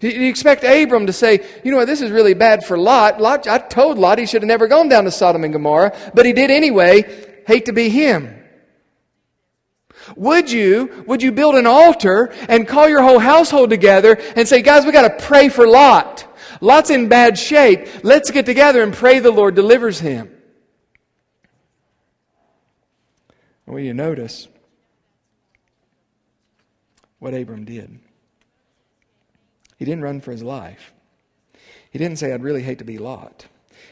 You 0.00 0.28
expect 0.28 0.64
Abram 0.64 1.06
to 1.06 1.12
say, 1.12 1.44
You 1.64 1.70
know 1.70 1.78
what, 1.78 1.86
this 1.86 2.00
is 2.00 2.10
really 2.10 2.34
bad 2.34 2.64
for 2.64 2.78
Lot. 2.78 3.20
Lot 3.20 3.46
I 3.46 3.58
told 3.58 3.98
Lot 3.98 4.18
he 4.18 4.26
should 4.26 4.42
have 4.42 4.48
never 4.48 4.68
gone 4.68 4.88
down 4.88 5.04
to 5.04 5.10
Sodom 5.10 5.44
and 5.44 5.52
Gomorrah, 5.52 5.96
but 6.14 6.26
he 6.26 6.32
did 6.32 6.50
anyway. 6.50 7.42
Hate 7.46 7.66
to 7.66 7.72
be 7.72 7.88
him. 7.88 8.41
Would 10.16 10.50
you, 10.50 11.04
would 11.06 11.22
you 11.22 11.32
build 11.32 11.54
an 11.54 11.66
altar 11.66 12.32
and 12.48 12.66
call 12.66 12.88
your 12.88 13.02
whole 13.02 13.18
household 13.18 13.70
together 13.70 14.18
and 14.36 14.46
say, 14.46 14.62
guys, 14.62 14.84
we 14.84 14.92
got 14.92 15.08
to 15.08 15.24
pray 15.24 15.48
for 15.48 15.66
Lot? 15.66 16.26
Lot's 16.60 16.90
in 16.90 17.08
bad 17.08 17.38
shape. 17.38 18.04
Let's 18.04 18.30
get 18.30 18.46
together 18.46 18.82
and 18.82 18.92
pray 18.92 19.18
the 19.18 19.30
Lord 19.30 19.54
delivers 19.54 19.98
him. 19.98 20.30
Well, 23.66 23.80
you 23.80 23.94
notice 23.94 24.48
what 27.18 27.34
Abram 27.34 27.64
did. 27.64 27.98
He 29.76 29.84
didn't 29.84 30.02
run 30.02 30.20
for 30.20 30.30
his 30.30 30.42
life. 30.42 30.92
He 31.90 31.98
didn't 31.98 32.18
say, 32.18 32.32
I'd 32.32 32.42
really 32.42 32.62
hate 32.62 32.78
to 32.78 32.84
be 32.84 32.98
Lot. 32.98 33.46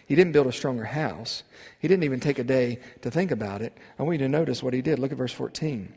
He 0.06 0.14
didn't 0.14 0.32
build 0.32 0.46
a 0.46 0.52
stronger 0.52 0.84
house. 0.84 1.42
He 1.78 1.88
didn't 1.88 2.04
even 2.04 2.20
take 2.20 2.38
a 2.38 2.44
day 2.44 2.80
to 3.02 3.10
think 3.10 3.30
about 3.30 3.62
it. 3.62 3.76
I 3.98 4.02
want 4.02 4.20
you 4.20 4.26
to 4.26 4.28
notice 4.28 4.62
what 4.62 4.74
he 4.74 4.82
did. 4.82 4.98
Look 4.98 5.12
at 5.12 5.18
verse 5.18 5.32
14. 5.32 5.94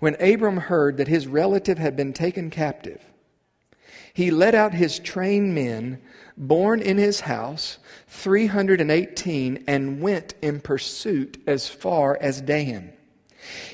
When 0.00 0.16
Abram 0.20 0.56
heard 0.56 0.96
that 0.96 1.08
his 1.08 1.26
relative 1.26 1.78
had 1.78 1.96
been 1.96 2.12
taken 2.12 2.50
captive, 2.50 3.04
he 4.12 4.30
led 4.30 4.54
out 4.54 4.74
his 4.74 4.98
trained 4.98 5.54
men, 5.54 6.00
born 6.36 6.80
in 6.80 6.98
his 6.98 7.20
house, 7.20 7.78
318, 8.08 9.64
and 9.66 10.00
went 10.00 10.34
in 10.42 10.60
pursuit 10.60 11.40
as 11.46 11.68
far 11.68 12.18
as 12.20 12.40
Dan. 12.40 12.92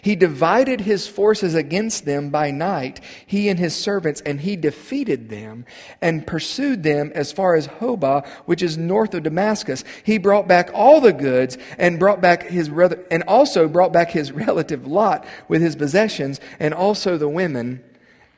He 0.02 0.14
divided 0.14 0.82
his 0.82 1.08
forces 1.08 1.54
against 1.54 2.04
them 2.04 2.30
by 2.30 2.50
night, 2.50 3.00
he 3.26 3.48
and 3.48 3.58
his 3.58 3.74
servants, 3.74 4.20
and 4.20 4.40
he 4.40 4.56
defeated 4.56 5.30
them 5.30 5.64
and 6.02 6.26
pursued 6.26 6.82
them 6.82 7.10
as 7.14 7.32
far 7.32 7.54
as 7.54 7.66
Hobah, 7.66 8.26
which 8.44 8.62
is 8.62 8.76
north 8.76 9.14
of 9.14 9.22
Damascus. 9.22 9.82
He 10.04 10.18
brought 10.18 10.46
back 10.46 10.70
all 10.74 11.00
the 11.00 11.12
goods 11.12 11.56
and 11.78 11.98
brought 11.98 12.20
back 12.20 12.44
his 12.44 12.68
and 13.10 13.22
also 13.26 13.66
brought 13.66 13.92
back 13.92 14.10
his 14.10 14.32
relative 14.32 14.86
Lot 14.86 15.26
with 15.48 15.62
his 15.62 15.76
possessions, 15.76 16.40
and 16.58 16.74
also 16.74 17.16
the 17.16 17.28
women 17.28 17.82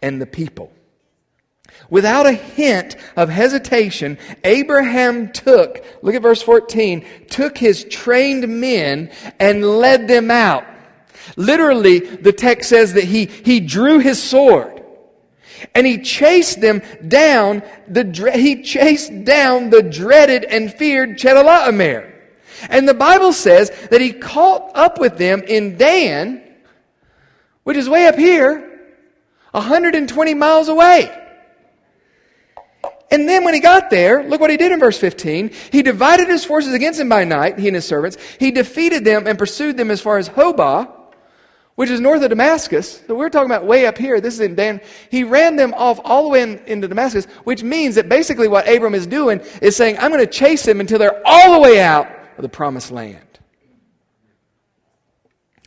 and 0.01 0.21
the 0.21 0.27
people. 0.27 0.73
Without 1.91 2.27
a 2.27 2.33
hint 2.33 2.97
of 3.17 3.29
hesitation, 3.29 4.19
Abraham 4.45 5.33
took, 5.33 5.85
look 6.03 6.15
at 6.15 6.23
verse 6.23 6.43
14, 6.43 7.05
took 7.29 7.59
his 7.59 7.85
trained 7.85 8.49
men 8.49 9.11
and 9.39 9.65
led 9.65 10.09
them 10.09 10.31
out 10.31 10.65
Literally, 11.37 11.99
the 11.99 12.33
text 12.33 12.69
says 12.69 12.93
that 12.93 13.05
he, 13.05 13.27
he 13.27 13.61
drew 13.61 13.99
his 13.99 14.23
sword 14.23 14.77
and 15.75 15.87
he 15.87 15.99
chased 15.99 16.61
them 16.61 16.83
down 17.07 17.63
the, 17.89 18.31
he 18.35 18.63
chased 18.63 19.25
down 19.25 19.71
the 19.71 19.83
dreaded 19.83 20.45
and 20.45 20.73
feared 20.73 21.19
Chedorlaomer. 21.19 22.13
And 22.69 22.89
the 22.89 22.95
Bible 22.95 23.33
says 23.33 23.71
that 23.91 24.01
he 24.01 24.13
caught 24.13 24.73
up 24.75 24.99
with 24.99 25.19
them 25.19 25.43
in 25.43 25.77
Dan, 25.77 26.43
which 27.65 27.77
is 27.77 27.89
way 27.89 28.07
up 28.07 28.17
here, 28.17 28.63
120 29.51 30.35
miles 30.35 30.69
away. 30.69 31.23
And 33.11 33.29
then 33.29 33.45
when 33.45 33.55
he 33.55 33.61
got 33.61 33.89
there, 33.89 34.25
look 34.25 34.41
what 34.41 34.51
he 34.51 34.57
did 34.57 34.73
in 34.73 34.81
verse 34.81 34.99
15. 34.99 35.51
He 35.71 35.83
divided 35.83 36.29
his 36.29 36.45
forces 36.45 36.75
against 36.75 36.99
him 36.99 37.09
by 37.09 37.25
night, 37.25 37.59
he 37.59 37.69
and 37.69 37.75
his 37.75 37.87
servants. 37.87 38.17
He 38.41 38.51
defeated 38.51 39.05
them 39.05 39.27
and 39.27 39.39
pursued 39.39 39.77
them 39.77 39.91
as 39.91 40.01
far 40.01 40.19
as 40.19 40.29
Hobah 40.29 40.96
which 41.77 41.91
is 41.91 42.01
north 42.01 42.23
of 42.23 42.31
Damascus. 42.31 43.03
So 43.07 43.15
we're 43.15 43.31
talking 43.31 43.51
about 43.51 43.65
way 43.65 43.87
up 43.87 43.97
here. 43.97 44.21
This 44.21 44.35
is 44.35 44.41
in 44.41 44.55
Dan. 44.55 44.81
He 45.11 45.25
ran 45.25 45.57
them 45.57 45.73
off 45.75 46.01
all 46.05 46.25
the 46.25 46.29
way 46.31 46.43
in, 46.43 46.59
into 46.67 46.89
Damascus, 46.89 47.27
which 47.45 47.63
means 47.63 47.95
that 47.95 48.09
basically 48.09 48.49
what 48.49 48.69
Abram 48.69 48.95
is 48.95 49.07
doing 49.07 49.41
is 49.63 49.77
saying, 49.77 49.99
I'm 49.99 50.11
going 50.11 50.25
to 50.25 50.31
chase 50.31 50.65
them 50.65 50.81
until 50.81 50.99
they're 50.99 51.23
all 51.25 51.53
the 51.55 51.61
way 51.61 51.81
out 51.81 52.09
of 52.37 52.43
the 52.43 52.49
promised 52.49 52.91
land. 52.91 53.21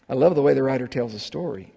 I 0.10 0.16
love 0.16 0.36
the 0.36 0.42
way 0.42 0.56
the 0.56 0.64
writer 0.64 0.88
tells 0.88 1.14
the 1.14 1.20
story. 1.20 1.74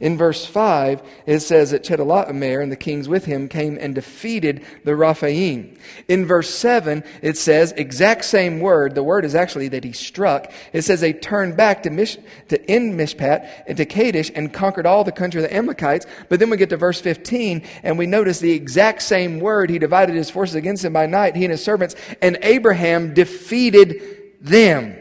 In 0.00 0.16
verse 0.16 0.46
5, 0.46 1.02
it 1.26 1.40
says 1.40 1.72
that 1.72 1.84
Chedorlaomer 1.84 2.62
and 2.62 2.72
the 2.72 2.76
kings 2.76 3.06
with 3.06 3.26
him 3.26 3.48
came 3.48 3.76
and 3.78 3.94
defeated 3.94 4.64
the 4.82 4.96
Rephaim. 4.96 5.76
In 6.08 6.24
verse 6.24 6.48
7, 6.48 7.04
it 7.20 7.36
says, 7.36 7.72
exact 7.72 8.24
same 8.24 8.60
word, 8.60 8.94
the 8.94 9.02
word 9.02 9.26
is 9.26 9.34
actually 9.34 9.68
that 9.68 9.84
he 9.84 9.92
struck. 9.92 10.50
It 10.72 10.82
says 10.82 11.02
they 11.02 11.12
turned 11.12 11.54
back 11.54 11.82
to, 11.82 11.90
Mish, 11.90 12.16
to 12.48 12.70
En 12.70 12.96
Mishpat 12.96 13.64
and 13.66 13.76
to 13.76 13.84
Kadesh 13.84 14.30
and 14.34 14.50
conquered 14.50 14.86
all 14.86 15.04
the 15.04 15.12
country 15.12 15.42
of 15.42 15.50
the 15.50 15.54
Amalekites. 15.54 16.06
But 16.30 16.40
then 16.40 16.48
we 16.48 16.56
get 16.56 16.70
to 16.70 16.78
verse 16.78 17.00
15 17.02 17.62
and 17.82 17.98
we 17.98 18.06
notice 18.06 18.38
the 18.38 18.52
exact 18.52 19.02
same 19.02 19.38
word. 19.38 19.68
He 19.68 19.78
divided 19.78 20.14
his 20.14 20.30
forces 20.30 20.54
against 20.54 20.82
him 20.82 20.94
by 20.94 21.04
night, 21.04 21.36
he 21.36 21.44
and 21.44 21.52
his 21.52 21.62
servants, 21.62 21.94
and 22.22 22.38
Abraham 22.40 23.12
defeated 23.12 24.02
them. 24.40 24.96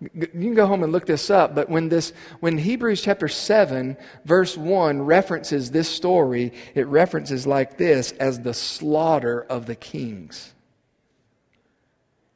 You 0.00 0.26
can 0.28 0.54
go 0.54 0.66
home 0.66 0.84
and 0.84 0.92
look 0.92 1.06
this 1.06 1.28
up, 1.28 1.54
but 1.56 1.68
when 1.68 1.88
this 1.88 2.12
when 2.38 2.56
Hebrews 2.56 3.02
chapter 3.02 3.26
7 3.26 3.96
verse 4.24 4.56
1 4.56 5.02
references 5.02 5.70
this 5.70 5.88
story, 5.88 6.52
it 6.74 6.86
references 6.86 7.46
like 7.46 7.78
this 7.78 8.12
as 8.12 8.40
the 8.40 8.54
slaughter 8.54 9.42
of 9.42 9.66
the 9.66 9.74
kings. 9.74 10.54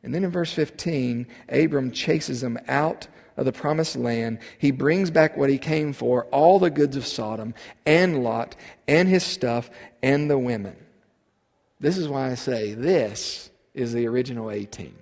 And 0.02 0.12
then 0.12 0.24
in 0.24 0.30
verse 0.30 0.52
15, 0.52 1.28
Abram 1.48 1.92
chases 1.92 2.40
them 2.40 2.58
out 2.66 3.06
of 3.36 3.44
the 3.44 3.52
promised 3.52 3.96
land. 3.96 4.40
He 4.58 4.72
brings 4.72 5.10
back 5.10 5.36
what 5.36 5.48
he 5.48 5.58
came 5.58 5.92
for, 5.92 6.24
all 6.26 6.58
the 6.58 6.70
goods 6.70 6.96
of 6.96 7.06
Sodom 7.06 7.54
and 7.86 8.24
Lot 8.24 8.56
and 8.88 9.08
his 9.08 9.22
stuff 9.22 9.70
and 10.02 10.28
the 10.28 10.38
women. 10.38 10.76
This 11.80 11.96
is 11.96 12.08
why 12.08 12.30
I 12.30 12.34
say 12.34 12.74
this 12.74 13.50
is 13.74 13.92
the 13.92 14.06
original 14.06 14.50
18. 14.50 15.01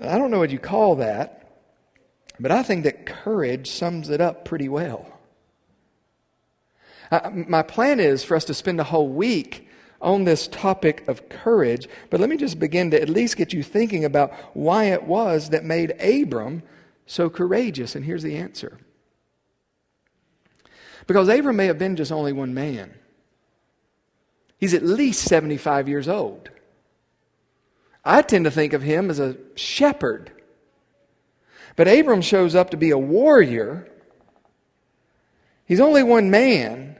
I 0.00 0.18
don't 0.18 0.30
know 0.30 0.38
what 0.38 0.50
you 0.50 0.58
call 0.58 0.96
that, 0.96 1.42
but 2.40 2.50
I 2.50 2.62
think 2.62 2.84
that 2.84 3.06
courage 3.06 3.70
sums 3.70 4.10
it 4.10 4.20
up 4.20 4.44
pretty 4.44 4.68
well. 4.68 5.06
Uh, 7.10 7.30
my 7.30 7.62
plan 7.62 8.00
is 8.00 8.24
for 8.24 8.36
us 8.36 8.44
to 8.46 8.54
spend 8.54 8.80
a 8.80 8.84
whole 8.84 9.08
week 9.08 9.68
on 10.00 10.24
this 10.24 10.48
topic 10.48 11.06
of 11.06 11.28
courage, 11.28 11.86
but 12.10 12.20
let 12.20 12.28
me 12.28 12.36
just 12.36 12.58
begin 12.58 12.90
to 12.90 13.00
at 13.00 13.08
least 13.08 13.36
get 13.36 13.52
you 13.52 13.62
thinking 13.62 14.04
about 14.04 14.32
why 14.54 14.84
it 14.84 15.04
was 15.04 15.50
that 15.50 15.64
made 15.64 15.90
Abram 16.00 16.62
so 17.06 17.28
courageous. 17.30 17.94
And 17.94 18.04
here's 18.04 18.22
the 18.22 18.36
answer 18.36 18.78
because 21.06 21.28
Abram 21.28 21.56
may 21.56 21.66
have 21.66 21.78
been 21.78 21.96
just 21.96 22.12
only 22.12 22.32
one 22.32 22.54
man, 22.54 22.94
he's 24.58 24.74
at 24.74 24.84
least 24.84 25.22
75 25.24 25.88
years 25.88 26.08
old. 26.08 26.50
I 28.04 28.22
tend 28.22 28.44
to 28.44 28.50
think 28.50 28.72
of 28.72 28.82
him 28.82 29.10
as 29.10 29.20
a 29.20 29.36
shepherd. 29.54 30.32
But 31.76 31.88
Abram 31.88 32.20
shows 32.20 32.54
up 32.54 32.70
to 32.70 32.76
be 32.76 32.90
a 32.90 32.98
warrior. 32.98 33.88
He's 35.64 35.80
only 35.80 36.02
one 36.02 36.30
man, 36.30 36.98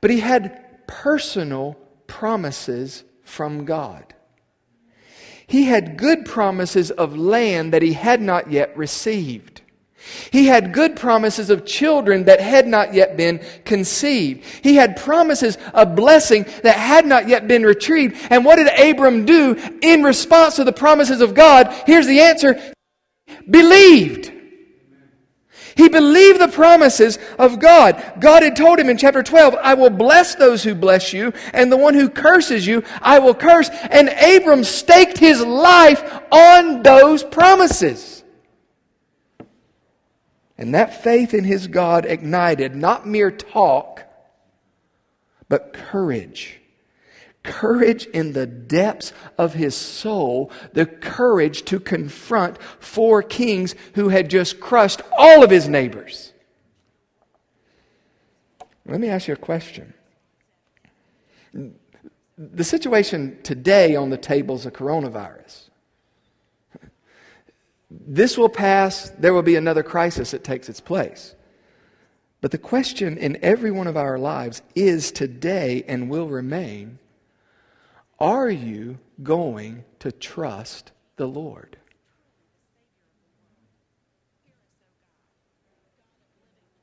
but 0.00 0.10
he 0.10 0.20
had 0.20 0.86
personal 0.86 1.76
promises 2.06 3.04
from 3.24 3.64
God. 3.64 4.14
He 5.46 5.64
had 5.64 5.96
good 5.96 6.24
promises 6.24 6.92
of 6.92 7.16
land 7.16 7.72
that 7.72 7.82
he 7.82 7.92
had 7.92 8.22
not 8.22 8.52
yet 8.52 8.76
received. 8.76 9.49
He 10.30 10.46
had 10.46 10.72
good 10.72 10.96
promises 10.96 11.50
of 11.50 11.66
children 11.66 12.24
that 12.24 12.40
had 12.40 12.66
not 12.66 12.94
yet 12.94 13.16
been 13.16 13.40
conceived. 13.64 14.44
He 14.62 14.76
had 14.76 14.96
promises 14.96 15.58
of 15.74 15.94
blessing 15.94 16.46
that 16.62 16.76
had 16.76 17.06
not 17.06 17.28
yet 17.28 17.46
been 17.46 17.64
retrieved. 17.64 18.16
And 18.30 18.44
what 18.44 18.56
did 18.56 18.68
Abram 18.68 19.24
do 19.24 19.56
in 19.82 20.02
response 20.02 20.56
to 20.56 20.64
the 20.64 20.72
promises 20.72 21.20
of 21.20 21.34
God? 21.34 21.72
Here's 21.86 22.06
the 22.06 22.20
answer. 22.20 22.74
Believed. 23.48 24.32
He 25.76 25.88
believed 25.88 26.40
the 26.40 26.48
promises 26.48 27.18
of 27.38 27.58
God. 27.58 28.02
God 28.20 28.42
had 28.42 28.56
told 28.56 28.78
him 28.78 28.90
in 28.90 28.98
chapter 28.98 29.22
12, 29.22 29.54
I 29.54 29.74
will 29.74 29.90
bless 29.90 30.34
those 30.34 30.62
who 30.62 30.74
bless 30.74 31.12
you, 31.12 31.32
and 31.52 31.70
the 31.70 31.76
one 31.76 31.94
who 31.94 32.08
curses 32.08 32.66
you, 32.66 32.82
I 33.00 33.18
will 33.18 33.34
curse. 33.34 33.70
And 33.90 34.08
Abram 34.08 34.64
staked 34.64 35.18
his 35.18 35.40
life 35.40 36.02
on 36.30 36.82
those 36.82 37.22
promises. 37.22 38.19
And 40.60 40.74
that 40.74 41.02
faith 41.02 41.32
in 41.32 41.44
his 41.44 41.68
God 41.68 42.04
ignited 42.04 42.76
not 42.76 43.06
mere 43.06 43.30
talk, 43.30 44.04
but 45.48 45.72
courage. 45.72 46.60
Courage 47.42 48.04
in 48.04 48.34
the 48.34 48.46
depths 48.46 49.14
of 49.38 49.54
his 49.54 49.74
soul, 49.74 50.52
the 50.74 50.84
courage 50.84 51.64
to 51.64 51.80
confront 51.80 52.62
four 52.78 53.22
kings 53.22 53.74
who 53.94 54.10
had 54.10 54.28
just 54.28 54.60
crushed 54.60 55.00
all 55.16 55.42
of 55.42 55.48
his 55.50 55.66
neighbors. 55.66 56.34
Let 58.84 59.00
me 59.00 59.08
ask 59.08 59.28
you 59.28 59.34
a 59.34 59.38
question. 59.38 59.94
The 62.36 62.64
situation 62.64 63.38
today 63.42 63.96
on 63.96 64.10
the 64.10 64.18
table 64.18 64.56
is 64.56 64.66
a 64.66 64.70
coronavirus. 64.70 65.69
This 67.90 68.38
will 68.38 68.48
pass, 68.48 69.10
there 69.18 69.34
will 69.34 69.42
be 69.42 69.56
another 69.56 69.82
crisis 69.82 70.30
that 70.30 70.44
takes 70.44 70.68
its 70.68 70.80
place. 70.80 71.34
But 72.40 72.52
the 72.52 72.58
question 72.58 73.18
in 73.18 73.38
every 73.42 73.70
one 73.70 73.86
of 73.86 73.96
our 73.96 74.18
lives 74.18 74.62
is 74.74 75.12
today 75.12 75.84
and 75.86 76.08
will 76.08 76.28
remain 76.28 76.98
are 78.18 78.50
you 78.50 78.98
going 79.22 79.84
to 80.00 80.12
trust 80.12 80.92
the 81.16 81.26
Lord? 81.26 81.78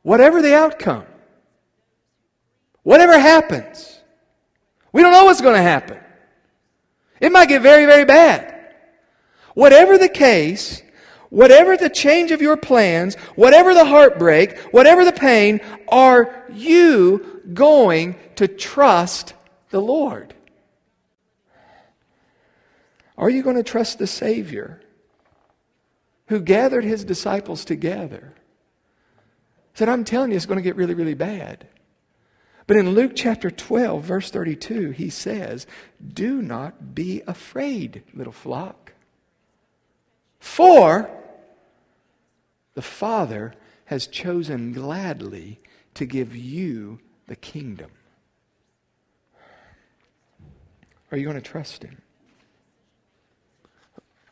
Whatever 0.02 0.42
the 0.42 0.56
outcome, 0.56 1.06
Whatever 2.88 3.20
happens, 3.20 4.00
we 4.94 5.02
don't 5.02 5.12
know 5.12 5.26
what's 5.26 5.42
going 5.42 5.58
to 5.58 5.62
happen. 5.62 6.00
It 7.20 7.34
might 7.34 7.50
get 7.50 7.62
very, 7.62 7.86
very 7.86 8.06
bad. 8.06 8.76
Whatever 9.56 9.98
the 9.98 10.08
case, 10.08 10.82
whatever 11.30 11.78
the 11.78 11.90
change 11.90 12.32
of 12.32 12.42
your 12.42 12.58
plans, 12.58 13.16
whatever 13.36 13.74
the 13.74 13.86
heartbreak, 13.86 14.58
whatever 14.72 15.06
the 15.06 15.12
pain, 15.12 15.60
are 15.88 16.46
you 16.52 17.42
going 17.54 18.16
to 18.36 18.48
trust 18.48 19.34
the 19.70 19.82
Lord? 19.82 20.34
Are 23.18 23.30
you 23.30 23.42
going 23.42 23.56
to 23.56 23.64
trust 23.64 23.98
the 23.98 24.08
Savior 24.08 24.82
who 26.28 26.40
gathered 26.40 26.84
his 26.84 27.04
disciples 27.04 27.66
together? 27.66 28.34
Said, 29.74 29.90
I'm 29.90 30.04
telling 30.04 30.32
you, 30.32 30.38
it's 30.38 30.46
going 30.46 30.58
to 30.58 30.64
get 30.64 30.76
really, 30.76 30.94
really 30.94 31.14
bad. 31.14 31.68
But 32.68 32.78
in 32.78 32.92
Luke 32.92 33.14
chapter 33.16 33.50
12, 33.50 34.04
verse 34.04 34.30
32, 34.30 34.92
he 34.92 35.10
says, 35.10 35.66
Do 36.06 36.42
not 36.42 36.94
be 36.94 37.24
afraid, 37.26 38.04
little 38.14 38.34
flock. 38.34 38.94
For 40.40 41.10
the 42.78 42.84
Father 42.84 43.56
has 43.86 44.06
chosen 44.06 44.72
gladly 44.72 45.60
to 45.96 46.06
give 46.06 46.36
you 46.36 47.00
the 47.26 47.36
kingdom. 47.36 47.90
Are 51.12 51.18
you 51.18 51.24
going 51.24 51.42
to 51.42 51.42
trust 51.42 51.82
him? 51.82 52.00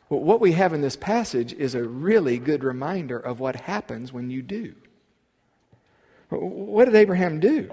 Well, 0.08 0.20
what 0.20 0.40
we 0.40 0.52
have 0.52 0.72
in 0.72 0.80
this 0.80 0.94
passage 0.94 1.54
is 1.54 1.74
a 1.74 1.82
really 1.82 2.38
good 2.38 2.62
reminder 2.62 3.18
of 3.18 3.40
what 3.40 3.56
happens 3.56 4.12
when 4.12 4.30
you 4.30 4.42
do. 4.42 4.76
What 6.28 6.84
did 6.84 6.94
Abraham 6.94 7.40
do? 7.40 7.68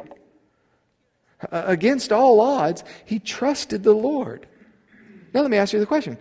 Against 1.51 2.11
all 2.11 2.41
odds, 2.41 2.83
he 3.05 3.19
trusted 3.19 3.83
the 3.83 3.93
Lord. 3.93 4.47
Now, 5.35 5.41
let 5.41 5.51
me 5.51 5.57
ask 5.57 5.71
you 5.71 5.79
the 5.79 5.85
question 5.85 6.17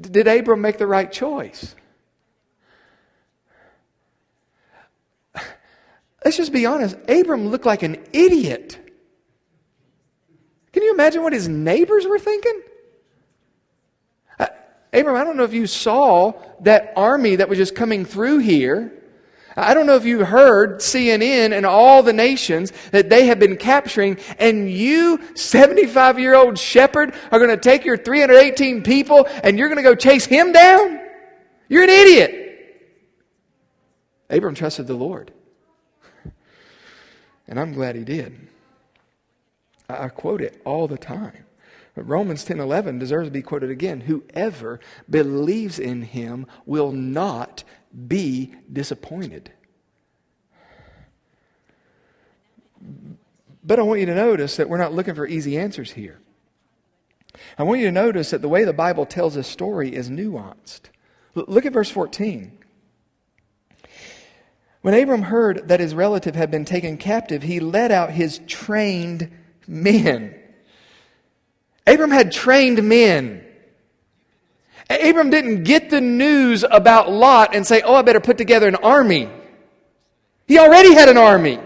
Did 0.00 0.28
Abram 0.28 0.60
make 0.60 0.78
the 0.78 0.86
right 0.86 1.10
choice? 1.10 1.74
Let's 6.24 6.38
just 6.38 6.52
be 6.52 6.64
honest. 6.64 6.96
Abram 7.08 7.48
looked 7.48 7.66
like 7.66 7.82
an 7.82 8.02
idiot. 8.12 8.78
Can 10.72 10.82
you 10.82 10.92
imagine 10.92 11.22
what 11.22 11.32
his 11.32 11.48
neighbors 11.48 12.06
were 12.06 12.18
thinking? 12.18 12.62
Uh, 14.40 14.46
Abram, 14.92 15.16
I 15.16 15.22
don't 15.22 15.36
know 15.36 15.44
if 15.44 15.52
you 15.52 15.66
saw 15.66 16.32
that 16.60 16.94
army 16.96 17.36
that 17.36 17.48
was 17.48 17.58
just 17.58 17.74
coming 17.74 18.04
through 18.04 18.38
here. 18.38 18.92
I 19.56 19.74
don't 19.74 19.86
know 19.86 19.94
if 19.94 20.04
you 20.04 20.24
heard 20.24 20.80
CNN 20.80 21.52
and 21.52 21.64
all 21.64 22.02
the 22.02 22.12
nations 22.12 22.72
that 22.90 23.08
they 23.08 23.26
have 23.26 23.38
been 23.38 23.56
capturing, 23.56 24.18
and 24.38 24.68
you, 24.68 25.20
75 25.36 26.18
year 26.18 26.34
old 26.34 26.58
shepherd, 26.58 27.14
are 27.30 27.38
going 27.38 27.50
to 27.50 27.56
take 27.56 27.84
your 27.84 27.96
318 27.96 28.82
people 28.82 29.28
and 29.44 29.58
you're 29.58 29.68
going 29.68 29.76
to 29.76 29.82
go 29.82 29.94
chase 29.94 30.24
him 30.24 30.50
down? 30.50 31.00
You're 31.68 31.84
an 31.84 31.90
idiot. 31.90 32.40
Abram 34.28 34.54
trusted 34.54 34.88
the 34.88 34.94
Lord. 34.94 35.32
And 37.46 37.60
I'm 37.60 37.72
glad 37.72 37.96
he 37.96 38.04
did. 38.04 38.48
I 39.88 40.08
quote 40.08 40.40
it 40.40 40.60
all 40.64 40.88
the 40.88 40.98
time. 40.98 41.44
But 41.94 42.08
Romans 42.08 42.44
10:11 42.44 42.98
deserves 42.98 43.28
to 43.28 43.32
be 43.32 43.42
quoted 43.42 43.70
again. 43.70 44.02
Whoever 44.02 44.80
believes 45.08 45.78
in 45.78 46.02
him 46.02 46.46
will 46.66 46.90
not 46.90 47.62
be 48.08 48.54
disappointed. 48.72 49.52
But 53.62 53.78
I 53.78 53.82
want 53.82 54.00
you 54.00 54.06
to 54.06 54.14
notice 54.14 54.56
that 54.56 54.68
we're 54.68 54.78
not 54.78 54.92
looking 54.92 55.14
for 55.14 55.26
easy 55.26 55.56
answers 55.56 55.92
here. 55.92 56.18
I 57.56 57.62
want 57.62 57.80
you 57.80 57.86
to 57.86 57.92
notice 57.92 58.30
that 58.30 58.42
the 58.42 58.48
way 58.48 58.64
the 58.64 58.72
Bible 58.72 59.06
tells 59.06 59.34
this 59.34 59.48
story 59.48 59.94
is 59.94 60.10
nuanced. 60.10 60.90
Look 61.34 61.66
at 61.66 61.72
verse 61.72 61.90
14. 61.90 62.58
When 64.84 64.92
Abram 64.92 65.22
heard 65.22 65.68
that 65.68 65.80
his 65.80 65.94
relative 65.94 66.34
had 66.34 66.50
been 66.50 66.66
taken 66.66 66.98
captive, 66.98 67.42
he 67.42 67.58
led 67.58 67.90
out 67.90 68.10
his 68.10 68.40
trained 68.46 69.30
men. 69.66 70.34
Abram 71.86 72.10
had 72.10 72.30
trained 72.30 72.82
men. 72.86 73.42
Abram 74.90 75.30
didn't 75.30 75.64
get 75.64 75.88
the 75.88 76.02
news 76.02 76.66
about 76.70 77.10
Lot 77.10 77.54
and 77.54 77.66
say, 77.66 77.80
Oh, 77.80 77.94
I 77.94 78.02
better 78.02 78.20
put 78.20 78.36
together 78.36 78.68
an 78.68 78.74
army. 78.74 79.30
He 80.46 80.58
already 80.58 80.92
had 80.92 81.08
an 81.08 81.16
army 81.16 81.58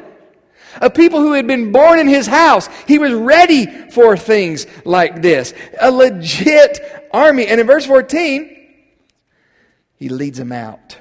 of 0.81 0.94
people 0.94 1.18
who 1.18 1.33
had 1.33 1.48
been 1.48 1.72
born 1.72 1.98
in 1.98 2.07
his 2.07 2.28
house. 2.28 2.68
He 2.87 3.00
was 3.00 3.12
ready 3.12 3.66
for 3.90 4.16
things 4.16 4.64
like 4.85 5.22
this. 5.22 5.54
A 5.81 5.90
legit 5.90 7.09
army. 7.12 7.48
And 7.48 7.61
in 7.61 7.66
verse 7.66 7.85
14, 7.85 8.68
he 9.96 10.09
leads 10.09 10.38
them 10.38 10.52
out. 10.52 10.98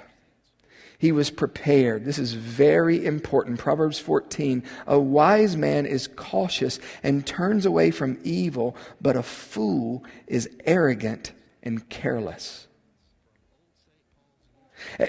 He 0.98 1.12
was 1.12 1.30
prepared. 1.30 2.06
This 2.06 2.18
is 2.18 2.34
very 2.34 3.06
important. 3.06 3.60
Proverbs 3.60 4.00
14. 4.00 4.64
A 4.88 5.00
wise 5.00 5.56
man 5.56 5.86
is 5.86 6.08
cautious 6.08 6.80
and 7.04 7.26
turns 7.26 7.66
away 7.66 7.92
from 7.92 8.18
evil, 8.24 8.76
but 9.00 9.16
a 9.16 9.24
fool 9.24 10.04
is 10.26 10.50
arrogant 10.66 11.34
and 11.62 11.88
careless. 11.90 12.67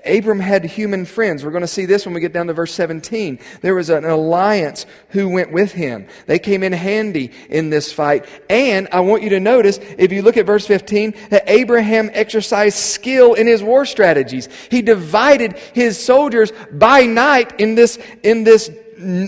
Abram 0.04 0.40
had 0.40 0.64
human 0.64 1.04
friends. 1.04 1.44
We're 1.44 1.50
going 1.50 1.62
to 1.62 1.66
see 1.66 1.86
this 1.86 2.04
when 2.04 2.14
we 2.14 2.20
get 2.20 2.32
down 2.32 2.46
to 2.48 2.52
verse 2.52 2.74
17. 2.74 3.38
There 3.60 3.74
was 3.74 3.90
an 3.90 4.04
alliance 4.04 4.86
who 5.10 5.28
went 5.28 5.52
with 5.52 5.72
him. 5.72 6.06
They 6.26 6.38
came 6.38 6.62
in 6.62 6.72
handy 6.72 7.32
in 7.48 7.70
this 7.70 7.92
fight. 7.92 8.26
And 8.50 8.88
I 8.92 9.00
want 9.00 9.22
you 9.22 9.30
to 9.30 9.40
notice, 9.40 9.78
if 9.98 10.12
you 10.12 10.22
look 10.22 10.36
at 10.36 10.46
verse 10.46 10.66
15, 10.66 11.14
that 11.30 11.44
Abraham 11.46 12.10
exercised 12.12 12.76
skill 12.76 13.34
in 13.34 13.46
his 13.46 13.62
war 13.62 13.86
strategies. 13.86 14.48
He 14.70 14.82
divided 14.82 15.56
his 15.74 16.02
soldiers 16.02 16.52
by 16.72 17.06
night 17.06 17.60
in 17.60 17.74
this, 17.74 17.98
in 18.22 18.44
this 18.44 18.70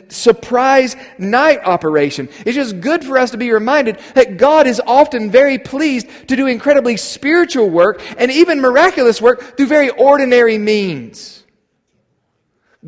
surprise 0.09 0.97
night 1.19 1.61
operation. 1.65 2.29
It's 2.45 2.55
just 2.57 2.81
good 2.81 3.05
for 3.05 3.19
us 3.19 3.31
to 3.33 3.37
be 3.37 3.51
reminded 3.53 3.99
that 4.15 4.37
God 4.37 4.67
is 4.67 4.81
often 4.87 5.31
very 5.31 5.59
pleased 5.59 6.09
to 6.29 6.37
do 6.37 6.47
incredibly 6.47 6.97
spiritual 6.97 7.71
work 7.71 8.03
and 8.19 8.31
even 8.31 8.61
miraculous 8.61 9.21
work 9.21 9.57
through 9.57 9.67
very 9.67 9.91
ordinary 9.91 10.59
means. 10.59 11.45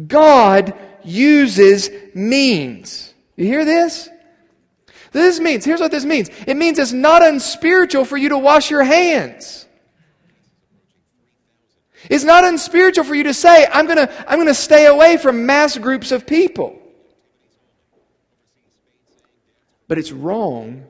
God 0.06 0.74
uses 1.04 1.90
means. 2.14 3.12
You 3.36 3.46
hear 3.46 3.64
this? 3.64 4.08
This 5.12 5.40
means, 5.40 5.64
here's 5.64 5.80
what 5.80 5.90
this 5.90 6.04
means. 6.04 6.30
It 6.46 6.56
means 6.56 6.78
it's 6.78 6.92
not 6.92 7.22
unspiritual 7.22 8.06
for 8.06 8.16
you 8.16 8.30
to 8.30 8.38
wash 8.38 8.70
your 8.70 8.82
hands. 8.82 9.66
It's 12.10 12.24
not 12.24 12.44
unspiritual 12.44 13.04
for 13.04 13.14
you 13.14 13.24
to 13.24 13.34
say, 13.34 13.66
I'm 13.72 13.86
going 13.86 13.98
to 14.06 14.30
I'm 14.30 14.36
going 14.38 14.48
to 14.48 14.54
stay 14.54 14.86
away 14.86 15.16
from 15.16 15.46
mass 15.46 15.78
groups 15.78 16.12
of 16.12 16.26
people. 16.26 16.78
But 19.88 19.98
it's 19.98 20.12
wrong 20.12 20.84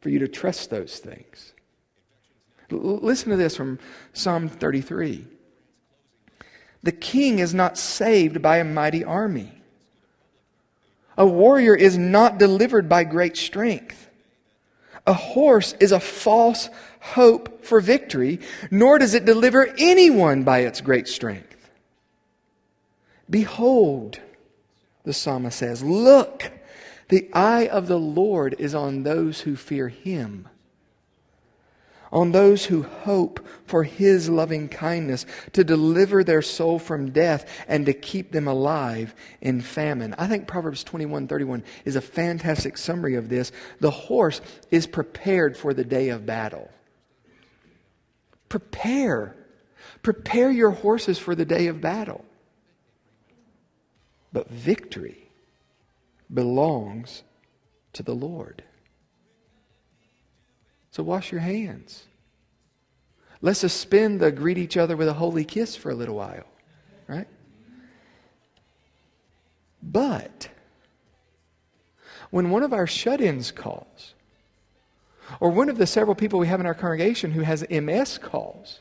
for 0.00 0.08
you 0.08 0.20
to 0.20 0.28
trust 0.28 0.70
those 0.70 0.98
things. 0.98 1.52
Listen 2.70 3.30
to 3.30 3.36
this 3.36 3.56
from 3.56 3.78
Psalm 4.12 4.48
33. 4.48 5.26
The 6.82 6.92
king 6.92 7.38
is 7.38 7.52
not 7.52 7.78
saved 7.78 8.42
by 8.42 8.58
a 8.58 8.64
mighty 8.64 9.04
army. 9.04 9.52
A 11.18 11.26
warrior 11.26 11.74
is 11.74 11.96
not 11.96 12.38
delivered 12.38 12.88
by 12.88 13.04
great 13.04 13.36
strength. 13.36 14.08
A 15.06 15.12
horse 15.12 15.74
is 15.80 15.92
a 15.92 16.00
false 16.00 16.68
hope 17.14 17.64
for 17.64 17.80
victory, 17.80 18.40
nor 18.70 18.98
does 18.98 19.14
it 19.14 19.24
deliver 19.24 19.72
anyone 19.78 20.42
by 20.42 20.60
its 20.60 20.80
great 20.80 21.08
strength. 21.08 21.70
Behold, 23.28 24.20
the 25.04 25.12
psalmist 25.12 25.58
says, 25.58 25.82
look, 25.82 26.50
the 27.08 27.28
eye 27.32 27.68
of 27.68 27.86
the 27.86 27.98
Lord 27.98 28.56
is 28.58 28.74
on 28.74 29.02
those 29.02 29.40
who 29.40 29.56
fear 29.56 29.88
him, 29.88 30.48
on 32.12 32.32
those 32.32 32.64
who 32.66 32.82
hope 32.82 33.46
for 33.66 33.84
his 33.84 34.28
loving 34.28 34.68
kindness, 34.68 35.26
to 35.52 35.62
deliver 35.62 36.24
their 36.24 36.42
soul 36.42 36.78
from 36.78 37.10
death 37.10 37.48
and 37.68 37.86
to 37.86 37.92
keep 37.92 38.32
them 38.32 38.48
alive 38.48 39.14
in 39.40 39.60
famine. 39.60 40.14
I 40.18 40.26
think 40.26 40.48
Proverbs 40.48 40.82
21 40.82 41.28
31 41.28 41.62
is 41.84 41.96
a 41.96 42.00
fantastic 42.00 42.76
summary 42.76 43.14
of 43.14 43.28
this. 43.28 43.52
The 43.80 43.90
horse 43.90 44.40
is 44.70 44.86
prepared 44.86 45.56
for 45.56 45.72
the 45.72 45.84
day 45.84 46.08
of 46.08 46.26
battle. 46.26 46.70
Prepare. 48.48 49.36
Prepare 50.02 50.50
your 50.50 50.70
horses 50.70 51.18
for 51.18 51.34
the 51.34 51.44
day 51.44 51.66
of 51.66 51.80
battle. 51.80 52.24
But 54.32 54.50
victory 54.50 55.30
belongs 56.32 57.22
to 57.94 58.02
the 58.02 58.14
Lord. 58.14 58.62
So 60.90 61.02
wash 61.02 61.30
your 61.30 61.40
hands. 61.40 62.04
Let's 63.42 63.58
suspend 63.58 64.20
the 64.20 64.32
greet 64.32 64.58
each 64.58 64.76
other 64.76 64.96
with 64.96 65.08
a 65.08 65.12
holy 65.12 65.44
kiss 65.44 65.76
for 65.76 65.90
a 65.90 65.94
little 65.94 66.16
while, 66.16 66.46
right? 67.06 67.28
But 69.82 70.48
when 72.30 72.50
one 72.50 72.62
of 72.62 72.72
our 72.72 72.86
shut 72.86 73.20
ins 73.20 73.52
calls, 73.52 74.14
or 75.40 75.50
one 75.50 75.68
of 75.68 75.78
the 75.78 75.86
several 75.86 76.14
people 76.14 76.38
we 76.38 76.46
have 76.46 76.60
in 76.60 76.66
our 76.66 76.74
congregation 76.74 77.32
who 77.32 77.42
has 77.42 77.68
MS 77.70 78.18
calls 78.18 78.80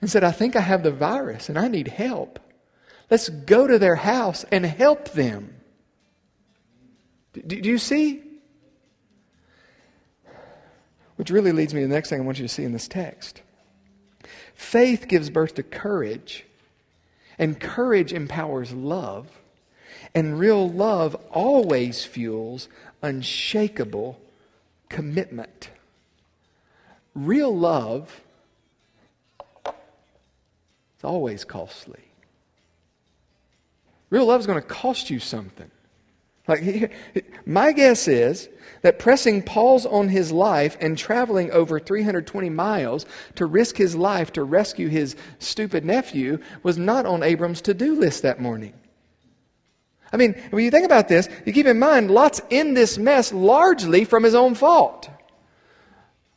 and 0.00 0.10
said, 0.10 0.24
I 0.24 0.30
think 0.30 0.56
I 0.56 0.60
have 0.60 0.82
the 0.82 0.90
virus 0.90 1.48
and 1.48 1.58
I 1.58 1.68
need 1.68 1.88
help. 1.88 2.38
Let's 3.10 3.28
go 3.28 3.66
to 3.66 3.78
their 3.78 3.96
house 3.96 4.44
and 4.50 4.66
help 4.66 5.10
them. 5.10 5.54
Do, 7.46 7.56
you 7.56 7.78
see? 7.78 8.22
Which 11.16 11.30
really 11.30 11.52
leads 11.52 11.74
me 11.74 11.82
to 11.82 11.88
the 11.88 11.94
next 11.94 12.10
thing 12.10 12.20
I 12.20 12.24
want 12.24 12.38
you 12.38 12.46
to 12.46 12.52
see 12.52 12.64
in 12.64 12.72
this 12.72 12.88
text. 12.88 13.42
Faith 14.54 15.06
gives 15.08 15.28
birth 15.30 15.54
to 15.56 15.62
courage, 15.62 16.44
and 17.38 17.60
courage 17.60 18.12
empowers 18.12 18.72
love, 18.72 19.28
and 20.14 20.38
real 20.38 20.68
love 20.68 21.14
always 21.30 22.04
fuels 22.04 22.68
unshakable 23.02 24.18
commitment. 24.88 25.70
Real 27.14 27.56
love 27.56 28.20
is 29.66 31.04
always 31.04 31.44
costly. 31.44 32.00
Real 34.10 34.26
love 34.26 34.40
is 34.40 34.46
going 34.46 34.60
to 34.60 34.66
cost 34.66 35.10
you 35.10 35.18
something. 35.18 35.70
Like, 36.46 36.92
my 37.46 37.72
guess 37.72 38.06
is 38.06 38.48
that 38.82 38.98
pressing 38.98 39.42
pause 39.42 39.84
on 39.84 40.08
his 40.08 40.30
life 40.30 40.76
and 40.80 40.96
traveling 40.96 41.50
over 41.50 41.80
320 41.80 42.50
miles 42.50 43.06
to 43.34 43.46
risk 43.46 43.76
his 43.76 43.96
life 43.96 44.32
to 44.34 44.44
rescue 44.44 44.88
his 44.88 45.16
stupid 45.38 45.84
nephew 45.84 46.38
was 46.62 46.78
not 46.78 47.06
on 47.06 47.22
Abram's 47.22 47.60
to 47.62 47.74
do 47.74 47.98
list 47.98 48.22
that 48.22 48.40
morning. 48.40 48.74
I 50.16 50.18
mean, 50.18 50.34
when 50.48 50.64
you 50.64 50.70
think 50.70 50.86
about 50.86 51.08
this, 51.08 51.28
you 51.44 51.52
keep 51.52 51.66
in 51.66 51.78
mind 51.78 52.10
Lot's 52.10 52.40
in 52.48 52.72
this 52.72 52.96
mess 52.96 53.34
largely 53.34 54.06
from 54.06 54.22
his 54.22 54.34
own 54.34 54.54
fault. 54.54 55.10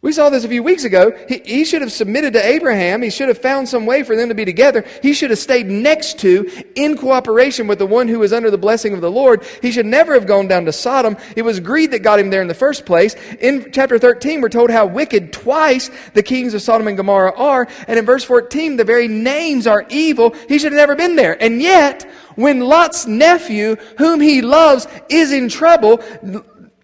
We 0.02 0.12
saw 0.14 0.30
this 0.30 0.46
a 0.46 0.50
few 0.50 0.64
weeks 0.64 0.84
ago. 0.86 1.12
He, 1.28 1.42
he, 1.46 1.66
should 1.66 1.82
have 1.82 1.92
submitted 1.92 2.34
to 2.34 2.46
Abraham. 2.46 3.02
He 3.02 3.10
should 3.10 3.28
have 3.28 3.38
found 3.38 3.68
some 3.68 3.86
way 3.86 4.04
for 4.04 4.16
them 4.16 4.30
to 4.30 4.36
be 4.36 4.46
together. 4.46 4.86
He 5.02 5.14
should 5.14 5.30
have 5.30 5.40
stayed 5.40 5.68
next 5.68 6.20
to, 6.20 6.50
in 6.76 6.98
cooperation 6.98 7.68
with 7.68 7.80
the 7.80 7.86
one 7.86 8.08
who 8.08 8.20
was 8.20 8.32
under 8.32 8.50
the 8.50 8.58
blessing 8.58 8.94
of 8.94 9.02
the 9.02 9.12
Lord. 9.12 9.46
He 9.62 9.72
should 9.72 9.86
never 9.86 10.14
have 10.14 10.26
gone 10.26 10.48
down 10.48 10.66
to 10.66 10.72
Sodom. 10.72 11.18
It 11.36 11.42
was 11.42 11.60
greed 11.60 11.92
that 11.92 12.00
got 12.00 12.20
him 12.20 12.30
there 12.30 12.42
in 12.42 12.48
the 12.48 12.54
first 12.54 12.86
place. 12.86 13.14
In 13.42 13.72
chapter 13.74 14.00
13, 14.00 14.40
we're 14.40 14.48
told 14.48 14.72
how 14.72 14.86
wicked 14.86 15.34
twice 15.34 15.90
the 16.14 16.24
kings 16.24 16.54
of 16.54 16.62
Sodom 16.62 16.88
and 16.88 16.96
Gomorrah 16.96 17.36
are. 17.36 17.68
And 17.86 18.00
in 18.00 18.06
verse 18.06 18.24
14, 18.24 18.78
the 18.78 18.86
very 18.86 19.10
names 19.10 19.68
are 19.68 19.86
evil. 19.90 20.34
He 20.48 20.60
should 20.60 20.72
have 20.72 20.80
never 20.80 20.96
been 20.96 21.18
there. 21.18 21.42
And 21.42 21.62
yet, 21.62 22.10
when 22.40 22.62
Lot's 22.62 23.06
nephew, 23.06 23.76
whom 23.98 24.22
he 24.22 24.42
loves, 24.42 24.88
is 25.10 25.34
in 25.34 25.50
trouble, 25.50 26.02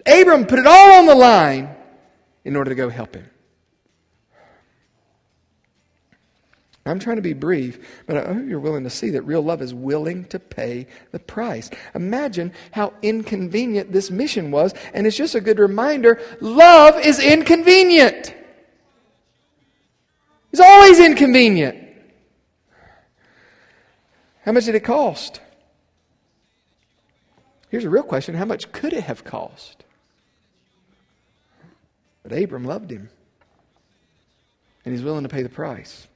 Abram 0.06 0.46
put 0.46 0.60
it 0.60 0.68
all 0.68 1.00
on 1.00 1.06
the 1.06 1.16
line 1.16 1.74
in 2.44 2.56
order 2.56 2.70
to 2.70 2.76
go 2.76 2.90
help 2.90 3.16
him. 3.16 3.30
I'm 6.88 7.00
trying 7.00 7.16
to 7.16 7.22
be 7.22 7.34
brief, 7.34 7.80
but 8.06 8.18
I 8.18 8.34
hope 8.34 8.48
you're 8.48 8.60
willing 8.60 8.84
to 8.84 8.92
see 8.92 9.10
that 9.12 9.24
real 9.24 9.42
love 9.42 9.62
is 9.64 9.74
willing 9.74 10.26
to 10.26 10.38
pay 10.38 10.86
the 11.12 11.20
price. 11.20 11.72
Imagine 11.96 12.54
how 12.72 12.94
inconvenient 13.02 13.92
this 13.92 14.12
mission 14.12 14.52
was, 14.52 14.74
and 14.94 15.08
it's 15.08 15.18
just 15.18 15.34
a 15.34 15.42
good 15.42 15.58
reminder 15.58 16.22
love 16.42 17.00
is 17.00 17.18
inconvenient. 17.20 18.36
It's 20.52 20.62
always 20.62 21.00
inconvenient. 21.00 21.80
How 24.44 24.52
much 24.52 24.66
did 24.66 24.76
it 24.76 24.84
cost? 24.84 25.42
Here's 27.76 27.84
a 27.84 27.90
real 27.90 28.04
question 28.04 28.36
how 28.36 28.46
much 28.46 28.72
could 28.72 28.94
it 28.94 29.04
have 29.04 29.26
cost? 29.26 29.84
But 32.24 32.32
Abram 32.32 32.64
loved 32.64 32.90
him, 32.90 33.10
and 34.86 34.94
he's 34.94 35.04
willing 35.04 35.24
to 35.24 35.30
pay 35.30 35.44
the 35.44 35.50
price. 35.50 36.08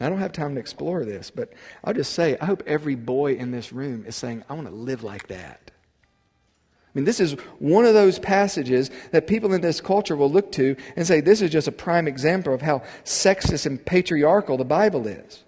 I 0.00 0.08
don't 0.08 0.20
have 0.20 0.32
time 0.32 0.54
to 0.54 0.60
explore 0.60 1.04
this, 1.04 1.30
but 1.30 1.52
I'll 1.84 1.92
just 1.92 2.14
say 2.14 2.38
I 2.40 2.46
hope 2.46 2.62
every 2.66 2.94
boy 2.94 3.34
in 3.34 3.50
this 3.50 3.74
room 3.74 4.06
is 4.06 4.16
saying, 4.16 4.42
I 4.48 4.54
want 4.54 4.68
to 4.68 4.74
live 4.74 5.02
like 5.02 5.28
that. 5.28 5.70
I 5.70 6.90
mean, 6.94 7.04
this 7.04 7.20
is 7.20 7.32
one 7.58 7.84
of 7.84 7.92
those 7.92 8.18
passages 8.18 8.90
that 9.10 9.26
people 9.26 9.52
in 9.52 9.60
this 9.60 9.82
culture 9.82 10.16
will 10.16 10.32
look 10.32 10.50
to 10.52 10.76
and 10.96 11.06
say, 11.06 11.20
this 11.20 11.42
is 11.42 11.50
just 11.50 11.68
a 11.68 11.72
prime 11.72 12.08
example 12.08 12.54
of 12.54 12.62
how 12.62 12.84
sexist 13.04 13.66
and 13.66 13.84
patriarchal 13.84 14.56
the 14.56 14.64
Bible 14.64 15.06
is. 15.06 15.44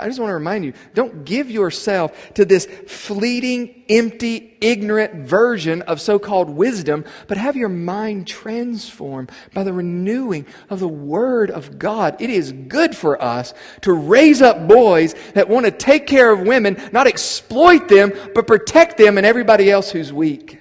I 0.00 0.06
just 0.06 0.18
want 0.18 0.30
to 0.30 0.34
remind 0.34 0.64
you 0.64 0.72
don't 0.94 1.24
give 1.24 1.50
yourself 1.50 2.34
to 2.34 2.44
this 2.44 2.66
fleeting, 2.86 3.84
empty, 3.88 4.56
ignorant 4.60 5.26
version 5.26 5.82
of 5.82 6.00
so 6.00 6.18
called 6.18 6.50
wisdom, 6.50 7.04
but 7.28 7.36
have 7.36 7.56
your 7.56 7.68
mind 7.68 8.26
transformed 8.26 9.30
by 9.52 9.62
the 9.62 9.72
renewing 9.72 10.46
of 10.70 10.80
the 10.80 10.88
Word 10.88 11.50
of 11.50 11.78
God. 11.78 12.16
It 12.20 12.30
is 12.30 12.52
good 12.52 12.96
for 12.96 13.20
us 13.22 13.54
to 13.82 13.92
raise 13.92 14.42
up 14.42 14.66
boys 14.66 15.14
that 15.34 15.48
want 15.48 15.66
to 15.66 15.72
take 15.72 16.06
care 16.06 16.32
of 16.32 16.40
women, 16.40 16.80
not 16.92 17.06
exploit 17.06 17.88
them, 17.88 18.12
but 18.34 18.46
protect 18.46 18.96
them 18.98 19.18
and 19.18 19.26
everybody 19.26 19.70
else 19.70 19.90
who's 19.90 20.12
weak. 20.12 20.60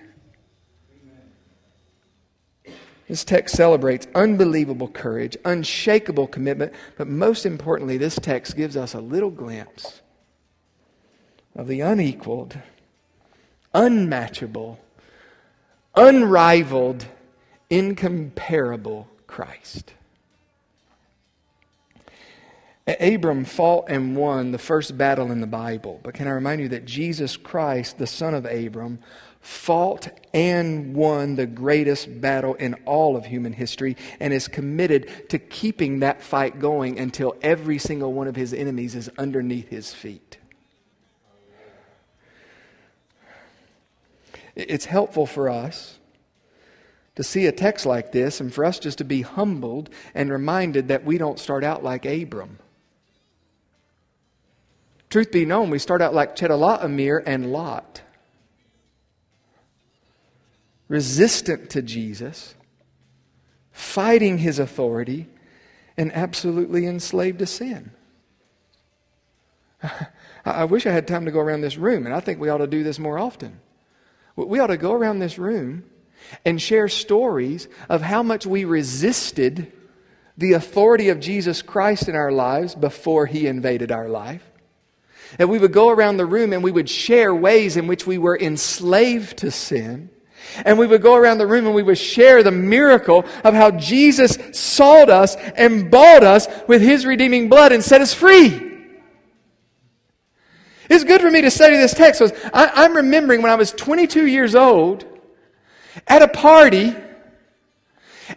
This 3.08 3.24
text 3.26 3.56
celebrates 3.56 4.08
unbelievable 4.16 4.88
courage, 4.88 5.36
unshakable 5.44 6.28
commitment, 6.28 6.74
but 6.98 7.08
most 7.08 7.46
importantly, 7.46 7.98
this 7.98 8.16
text 8.16 8.56
gives 8.56 8.78
us 8.78 8.94
a 8.94 9.02
little 9.02 9.30
glimpse 9.30 10.02
of 11.56 11.68
the 11.68 11.82
unequaled, 11.82 12.58
unmatchable, 13.74 14.80
unrivaled, 15.96 17.06
incomparable 17.70 19.08
Christ. 19.28 19.94
Abram 22.86 23.46
fought 23.46 23.86
and 23.88 24.16
won 24.16 24.52
the 24.52 24.58
first 24.58 24.98
battle 24.98 25.32
in 25.32 25.40
the 25.40 25.48
Bible, 25.48 26.02
but 26.04 26.14
can 26.14 26.28
I 26.28 26.32
remind 26.32 26.62
you 26.62 26.70
that 26.70 26.86
Jesus 26.86 27.38
Christ, 27.38 27.98
the 27.98 28.08
son 28.08 28.34
of 28.34 28.46
Abram, 28.46 29.00
fought 29.44 30.08
and 30.34 30.96
won 30.96 31.36
the 31.36 31.46
greatest 31.46 32.22
battle 32.22 32.54
in 32.56 32.74
all 32.86 33.18
of 33.18 33.26
human 33.26 33.52
history 33.52 33.98
and 34.22 34.34
is 34.34 34.48
committed 34.48 35.30
to 35.30 35.38
keeping 35.38 36.00
that 36.00 36.24
fight 36.24 36.60
going 36.60 36.98
until 36.98 37.36
every 37.42 37.78
single 37.78 38.14
one 38.14 38.28
of 38.28 38.38
his 38.38 38.54
enemies 38.54 38.96
is 38.96 39.10
underneath 39.18 39.68
his 39.68 39.94
feet. 39.94 40.38
It's 44.56 44.86
helpful 44.86 45.26
for 45.26 45.50
us 45.50 46.00
to 47.16 47.24
see 47.24 47.46
a 47.46 47.52
text 47.52 47.86
like 47.86 48.14
this 48.14 48.40
and 48.40 48.54
for 48.54 48.64
us 48.64 48.80
just 48.80 49.00
to 49.00 49.04
be 49.04 49.24
humbled 49.24 49.90
and 50.16 50.32
reminded 50.32 50.88
that 50.88 51.04
we 51.04 51.18
don't 51.18 51.38
start 51.38 51.66
out 51.66 51.84
like 51.84 52.06
Abram. 52.06 52.60
Truth 55.10 55.34
be 55.34 55.46
known, 55.46 55.70
we 55.70 55.80
start 55.80 56.02
out 56.02 56.14
like 56.14 56.38
Chedorlaomer 56.38 57.22
and 57.26 57.52
Lot 57.52 58.03
resistant 60.88 61.70
to 61.72 61.82
Jesus, 61.82 62.56
fighting 63.72 64.38
his 64.38 64.60
authority, 64.60 65.28
and 65.98 66.12
absolutely 66.14 66.86
enslaved 66.86 67.40
to 67.40 67.46
sin. 67.46 67.92
I 70.46 70.66
wish 70.66 70.86
I 70.86 70.92
had 70.92 71.08
time 71.08 71.26
to 71.26 71.32
go 71.32 71.40
around 71.40 71.62
this 71.62 71.78
room, 71.78 72.06
and 72.06 72.14
I 72.14 72.20
think 72.20 72.40
we 72.40 72.50
ought 72.50 72.58
to 72.58 72.68
do 72.68 72.84
this 72.84 73.00
more 73.00 73.18
often. 73.18 73.60
We 74.36 74.60
ought 74.60 74.68
to 74.68 74.78
go 74.78 74.94
around 74.94 75.20
this 75.20 75.38
room 75.38 75.84
and 76.46 76.62
share 76.62 76.88
stories 76.88 77.68
of 77.90 78.02
how 78.02 78.24
much 78.24 78.46
we 78.46 78.66
resisted 78.66 79.72
the 80.38 80.54
authority 80.54 81.10
of 81.10 81.20
Jesus 81.20 81.62
Christ 81.62 82.10
in 82.10 82.16
our 82.16 82.32
lives 82.32 82.74
before 82.74 83.26
he 83.26 83.48
invaded 83.48 83.92
our 83.92 84.10
life. 84.10 84.44
And 85.38 85.50
we 85.50 85.60
would 85.60 85.74
go 85.74 85.90
around 85.90 86.18
the 86.18 86.26
room 86.26 86.54
and 86.54 86.64
we 86.64 86.72
would 86.72 86.90
share 86.90 87.34
ways 87.34 87.78
in 87.78 87.88
which 87.88 88.08
we 88.08 88.18
were 88.18 88.38
enslaved 88.38 89.38
to 89.40 89.52
sin 89.52 90.10
and 90.66 90.78
we 90.78 90.88
would 90.88 91.02
go 91.02 91.16
around 91.16 91.38
the 91.38 91.48
room 91.48 91.66
and 91.66 91.76
we 91.76 91.84
would 91.84 91.98
share 91.98 92.44
the 92.44 92.52
miracle 92.52 93.26
of 93.44 93.54
how 93.54 93.72
Jesus 93.72 94.38
sold 94.52 95.10
us 95.10 95.36
and 95.36 95.90
bought 95.90 96.24
us 96.24 96.48
with 96.68 96.82
his 96.82 97.06
redeeming 97.06 97.50
blood 97.50 97.72
and 97.72 97.84
set 97.84 98.02
us 98.02 98.14
free. 98.14 98.72
It's 100.90 101.04
good 101.04 101.22
for 101.22 101.32
me 101.32 101.42
to 101.42 101.52
study 101.52 101.78
this 101.78 101.94
text 101.94 102.22
because 102.22 102.50
I'm 102.54 102.96
remembering 102.96 103.42
when 103.42 103.52
I 103.52 103.56
was 103.56 103.72
22 103.72 104.28
years 104.28 104.54
old 104.54 105.06
at 106.08 106.22
a 106.22 106.28
party 106.28 106.96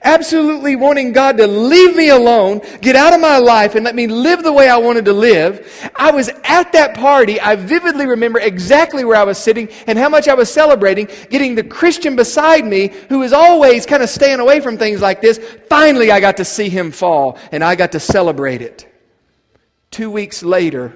absolutely 0.02 0.76
wanting 0.76 1.12
God 1.12 1.37
to 1.38 1.46
leave 1.46 1.96
me 1.96 2.09
alone, 2.09 2.61
get 2.80 2.96
out 2.96 3.12
of 3.12 3.20
my 3.20 3.38
life, 3.38 3.74
and 3.74 3.85
let 3.85 3.94
me 3.94 4.06
live 4.06 4.42
the 4.42 4.52
way 4.52 4.68
I 4.68 4.76
wanted 4.76 5.04
to 5.06 5.12
live. 5.12 5.90
I 5.94 6.11
was 6.11 6.28
at 6.44 6.72
that 6.72 6.94
party. 6.94 7.40
I 7.40 7.56
vividly 7.56 8.06
remember 8.06 8.38
exactly 8.38 9.04
where 9.04 9.16
I 9.16 9.24
was 9.24 9.38
sitting 9.38 9.68
and 9.87 9.98
how 9.98 10.09
much 10.09 10.28
I 10.28 10.35
was 10.35 10.52
celebrating, 10.52 11.09
getting 11.30 11.54
the 11.54 11.64
Christian 11.64 12.16
beside 12.16 12.64
me 12.66 12.88
who 13.09 13.22
is 13.22 13.32
always 13.32 13.87
kind 13.87 14.02
of 14.02 14.09
staying 14.09 14.40
away 14.40 14.61
from 14.61 14.78
things 14.78 15.00
like 15.00 15.20
this. 15.20 15.38
Finally, 15.68 16.11
I 16.11 16.20
got 16.20 16.37
to 16.38 16.44
see 16.44 16.68
him 16.68 16.90
fall, 16.90 17.38
and 17.52 17.62
I 17.62 17.74
got 17.74 17.92
to 17.92 18.00
celebrate 18.00 18.62
it. 18.62 18.87
Two 19.90 20.11
weeks 20.11 20.42
later, 20.42 20.92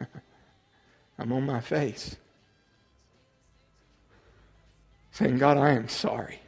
I'm 1.18 1.32
on 1.32 1.46
my 1.46 1.60
face. 1.60 2.16
saying, 5.20 5.38
God, 5.38 5.58
I 5.58 5.72
am 5.72 5.88
sorry. 5.88 6.40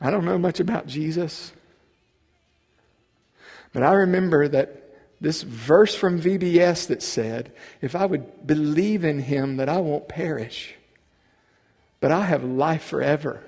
I 0.00 0.10
don't 0.10 0.24
know 0.24 0.38
much 0.38 0.60
about 0.60 0.86
Jesus, 0.86 1.52
but 3.72 3.82
I 3.82 3.92
remember 3.92 4.46
that 4.48 4.78
this 5.20 5.42
verse 5.42 5.94
from 5.94 6.20
VBS 6.20 6.86
that 6.86 7.02
said, 7.02 7.52
If 7.80 7.96
I 7.96 8.06
would 8.06 8.46
believe 8.46 9.04
in 9.04 9.18
him, 9.18 9.56
that 9.56 9.68
I 9.68 9.78
won't 9.78 10.08
perish, 10.08 10.74
but 12.00 12.12
I 12.12 12.26
have 12.26 12.44
life 12.44 12.84
forever. 12.84 13.42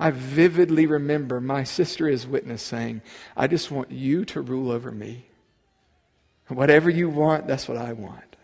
I 0.00 0.10
vividly 0.10 0.86
remember 0.86 1.40
my 1.40 1.62
sister 1.62 2.08
is 2.08 2.26
witness 2.26 2.60
saying, 2.60 3.02
I 3.36 3.46
just 3.46 3.70
want 3.70 3.92
you 3.92 4.24
to 4.26 4.40
rule 4.40 4.72
over 4.72 4.90
me. 4.90 5.26
Whatever 6.48 6.90
you 6.90 7.08
want, 7.08 7.46
that's 7.46 7.68
what 7.68 7.78
I 7.78 7.92
want. 7.92 8.36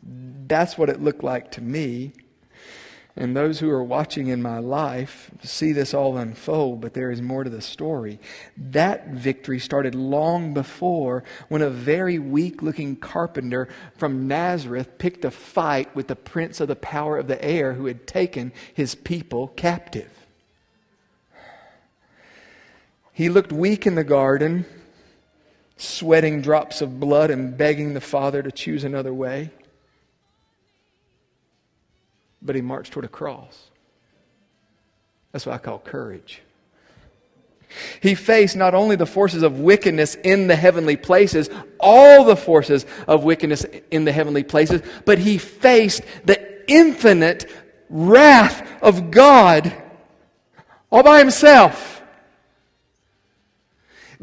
That's 0.00 0.78
what 0.78 0.88
it 0.88 1.02
looked 1.02 1.24
like 1.24 1.50
to 1.52 1.60
me 1.60 2.12
and 3.18 3.36
those 3.36 3.58
who 3.58 3.68
are 3.68 3.82
watching 3.82 4.28
in 4.28 4.40
my 4.40 4.58
life 4.58 5.28
see 5.42 5.72
this 5.72 5.92
all 5.92 6.16
unfold, 6.16 6.80
but 6.80 6.94
there 6.94 7.10
is 7.10 7.20
more 7.20 7.42
to 7.42 7.50
the 7.50 7.60
story. 7.60 8.20
That 8.56 9.08
victory 9.08 9.58
started 9.58 9.96
long 9.96 10.54
before 10.54 11.24
when 11.48 11.60
a 11.60 11.68
very 11.68 12.20
weak 12.20 12.62
looking 12.62 12.94
carpenter 12.94 13.68
from 13.96 14.28
Nazareth 14.28 14.98
picked 14.98 15.24
a 15.24 15.32
fight 15.32 15.94
with 15.96 16.06
the 16.06 16.14
prince 16.14 16.60
of 16.60 16.68
the 16.68 16.76
power 16.76 17.18
of 17.18 17.26
the 17.26 17.44
air 17.44 17.72
who 17.72 17.86
had 17.86 18.06
taken 18.06 18.52
his 18.72 18.94
people 18.94 19.48
captive. 19.48 20.10
He 23.12 23.28
looked 23.28 23.52
weak 23.52 23.84
in 23.84 23.96
the 23.96 24.04
garden, 24.04 24.64
sweating 25.76 26.40
drops 26.40 26.80
of 26.80 27.00
blood 27.00 27.32
and 27.32 27.58
begging 27.58 27.94
the 27.94 28.00
Father 28.00 28.44
to 28.44 28.52
choose 28.52 28.84
another 28.84 29.12
way 29.12 29.50
but 32.42 32.54
he 32.54 32.62
marched 32.62 32.92
toward 32.92 33.04
a 33.04 33.08
cross. 33.08 33.70
That's 35.32 35.46
what 35.46 35.54
I 35.54 35.58
call 35.58 35.78
courage. 35.78 36.42
He 38.00 38.14
faced 38.14 38.56
not 38.56 38.74
only 38.74 38.96
the 38.96 39.06
forces 39.06 39.42
of 39.42 39.60
wickedness 39.60 40.14
in 40.14 40.46
the 40.46 40.56
heavenly 40.56 40.96
places, 40.96 41.50
all 41.78 42.24
the 42.24 42.36
forces 42.36 42.86
of 43.06 43.24
wickedness 43.24 43.64
in 43.90 44.04
the 44.04 44.12
heavenly 44.12 44.42
places, 44.42 44.80
but 45.04 45.18
he 45.18 45.36
faced 45.36 46.02
the 46.24 46.64
infinite 46.70 47.50
wrath 47.90 48.66
of 48.82 49.10
God 49.10 49.74
all 50.90 51.02
by 51.02 51.18
himself. 51.18 52.02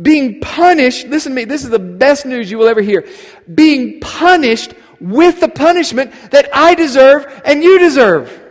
Being 0.01 0.41
punished, 0.41 1.07
listen 1.07 1.31
to 1.31 1.35
me, 1.35 1.45
this 1.45 1.63
is 1.63 1.69
the 1.69 1.79
best 1.79 2.25
news 2.25 2.51
you 2.51 2.57
will 2.57 2.67
ever 2.67 2.81
hear. 2.81 3.07
Being 3.53 3.99
punished 4.01 4.73
with 4.99 5.39
the 5.39 5.47
punishment 5.47 6.11
that 6.31 6.49
I 6.53 6.75
deserve 6.75 7.41
and 7.45 7.63
you 7.63 7.79
deserve. 7.79 8.41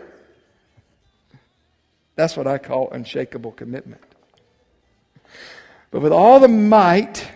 That's 2.16 2.37
what 2.37 2.46
I 2.46 2.59
call 2.59 2.90
unshakable 2.90 3.52
commitment. 3.52 4.02
But 5.90 6.00
with 6.00 6.12
all 6.12 6.40
the 6.40 6.48
might 6.48 7.28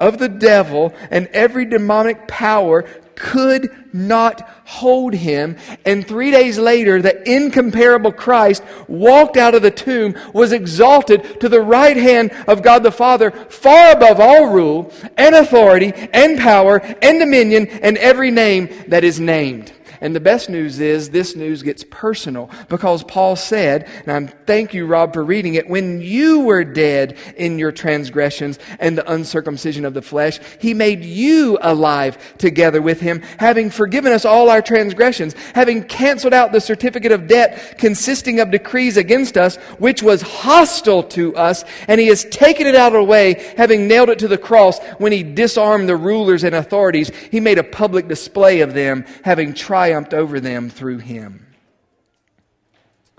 of 0.00 0.18
the 0.18 0.28
devil 0.28 0.94
and 1.10 1.26
every 1.28 1.64
demonic 1.64 2.26
power 2.28 2.84
could 3.16 3.74
not 3.92 4.48
hold 4.64 5.14
him. 5.14 5.56
And 5.84 6.06
three 6.06 6.30
days 6.30 6.58
later, 6.58 7.00
the 7.02 7.28
incomparable 7.28 8.12
Christ 8.12 8.62
walked 8.86 9.36
out 9.36 9.54
of 9.54 9.62
the 9.62 9.70
tomb, 9.70 10.14
was 10.32 10.52
exalted 10.52 11.40
to 11.40 11.48
the 11.48 11.60
right 11.60 11.96
hand 11.96 12.32
of 12.46 12.62
God 12.62 12.82
the 12.82 12.92
Father, 12.92 13.30
far 13.30 13.92
above 13.92 14.20
all 14.20 14.46
rule 14.48 14.92
and 15.16 15.34
authority 15.34 15.92
and 16.12 16.38
power 16.38 16.76
and 17.02 17.18
dominion 17.18 17.66
and 17.66 17.96
every 17.98 18.30
name 18.30 18.68
that 18.88 19.04
is 19.04 19.18
named. 19.18 19.72
And 20.00 20.14
the 20.14 20.20
best 20.20 20.50
news 20.50 20.80
is 20.80 21.10
this 21.10 21.36
news 21.36 21.62
gets 21.62 21.84
personal 21.90 22.50
because 22.68 23.04
Paul 23.04 23.36
said, 23.36 23.88
and 24.06 24.28
I 24.28 24.32
thank 24.46 24.74
you, 24.74 24.86
Rob, 24.86 25.14
for 25.14 25.24
reading 25.24 25.54
it, 25.54 25.68
when 25.68 26.00
you 26.00 26.40
were 26.40 26.64
dead 26.64 27.16
in 27.36 27.58
your 27.58 27.72
transgressions 27.72 28.58
and 28.78 28.96
the 28.98 29.10
uncircumcision 29.10 29.84
of 29.84 29.94
the 29.94 30.02
flesh, 30.02 30.38
he 30.60 30.74
made 30.74 31.04
you 31.04 31.58
alive 31.60 32.36
together 32.38 32.82
with 32.82 33.00
him, 33.00 33.22
having 33.38 33.70
forgiven 33.70 34.12
us 34.12 34.24
all 34.24 34.50
our 34.50 34.62
transgressions, 34.62 35.34
having 35.54 35.82
canceled 35.84 36.34
out 36.34 36.52
the 36.52 36.60
certificate 36.60 37.12
of 37.12 37.26
debt 37.26 37.78
consisting 37.78 38.40
of 38.40 38.50
decrees 38.50 38.96
against 38.96 39.36
us, 39.36 39.56
which 39.78 40.02
was 40.02 40.22
hostile 40.22 41.02
to 41.02 41.34
us, 41.36 41.64
and 41.88 42.00
he 42.00 42.08
has 42.08 42.24
taken 42.26 42.66
it 42.66 42.74
out 42.74 42.94
of 42.94 43.00
the 43.00 43.04
way, 43.04 43.54
having 43.56 43.88
nailed 43.88 44.08
it 44.08 44.18
to 44.18 44.28
the 44.28 44.38
cross 44.38 44.78
when 44.98 45.12
he 45.12 45.22
disarmed 45.22 45.88
the 45.88 45.96
rulers 45.96 46.44
and 46.44 46.54
authorities. 46.54 47.10
He 47.30 47.40
made 47.40 47.58
a 47.58 47.64
public 47.64 48.08
display 48.08 48.60
of 48.60 48.74
them, 48.74 49.04
having 49.22 49.54
tried 49.54 49.85
triumphed 49.86 50.14
over 50.14 50.40
them 50.40 50.68
through 50.68 50.98
him. 50.98 51.46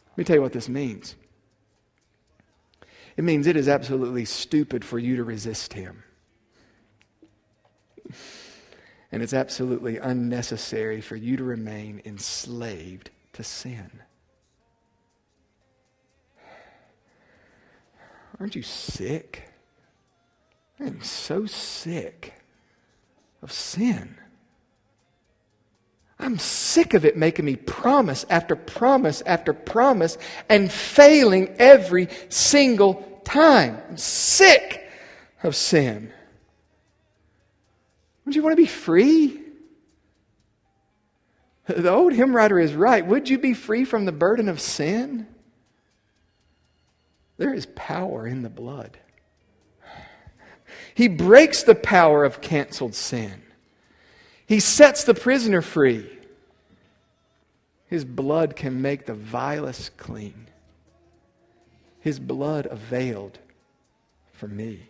Let 0.10 0.18
me 0.18 0.24
tell 0.26 0.36
you 0.36 0.42
what 0.42 0.52
this 0.52 0.68
means. 0.68 1.16
It 3.16 3.24
means 3.24 3.48
it 3.48 3.56
is 3.56 3.70
absolutely 3.70 4.26
stupid 4.26 4.84
for 4.84 5.00
you 5.00 5.16
to 5.16 5.24
resist 5.24 5.72
him. 5.72 6.04
And 9.14 9.24
it's 9.24 9.34
absolutely 9.34 9.98
unnecessary 9.98 11.00
for 11.00 11.16
you 11.16 11.38
to 11.38 11.44
remain 11.46 12.02
enslaved 12.04 13.12
to 13.34 13.44
sin. 13.46 14.02
Aren't 18.42 18.58
you 18.58 18.64
sick? 18.64 19.54
I 20.82 20.84
am 20.84 21.02
so 21.02 21.46
sick 21.46 22.34
of 23.42 23.54
sin. 23.54 24.18
I'm 26.20 26.40
sick 26.40 26.94
of 26.94 27.06
it 27.06 27.16
making 27.16 27.46
me 27.46 27.56
promise 27.56 28.26
after 28.30 28.56
promise 28.56 29.22
after 29.26 29.54
promise 29.54 30.18
and 30.50 30.72
failing 30.72 31.56
every 31.60 32.10
single 32.30 33.22
time. 33.24 33.80
I'm 33.90 33.98
sick 33.98 34.90
of 35.44 35.56
sin. 35.56 36.12
Would 38.26 38.36
you 38.36 38.44
want 38.44 38.54
to 38.54 38.62
be 38.62 38.68
free? 38.68 39.42
The 41.68 41.92
old 41.92 42.14
hymn 42.14 42.36
writer 42.36 42.60
is 42.60 42.74
right. 42.74 43.06
Would 43.06 43.30
you 43.30 43.38
be 43.38 43.54
free 43.54 43.86
from 43.86 44.06
the 44.06 44.12
burden 44.12 44.50
of 44.50 44.60
sin? 44.60 45.28
There 47.38 47.54
is 47.54 47.68
power 47.68 48.26
in 48.26 48.42
the 48.42 48.50
blood. 48.50 48.98
He 50.96 51.08
breaks 51.08 51.64
the 51.64 51.76
power 51.76 52.24
of 52.24 52.42
canceled 52.42 52.96
sin. 52.96 53.44
He 54.48 54.62
sets 54.62 55.04
the 55.04 55.14
prisoner 55.14 55.62
free. 55.62 56.10
His 57.88 58.06
blood 58.06 58.56
can 58.56 58.82
make 58.82 59.06
the 59.06 59.14
vilest 59.14 59.98
clean. 59.98 60.48
His 62.00 62.20
blood 62.20 62.66
availed 62.66 63.40
for 64.32 64.48
me. 64.48 64.90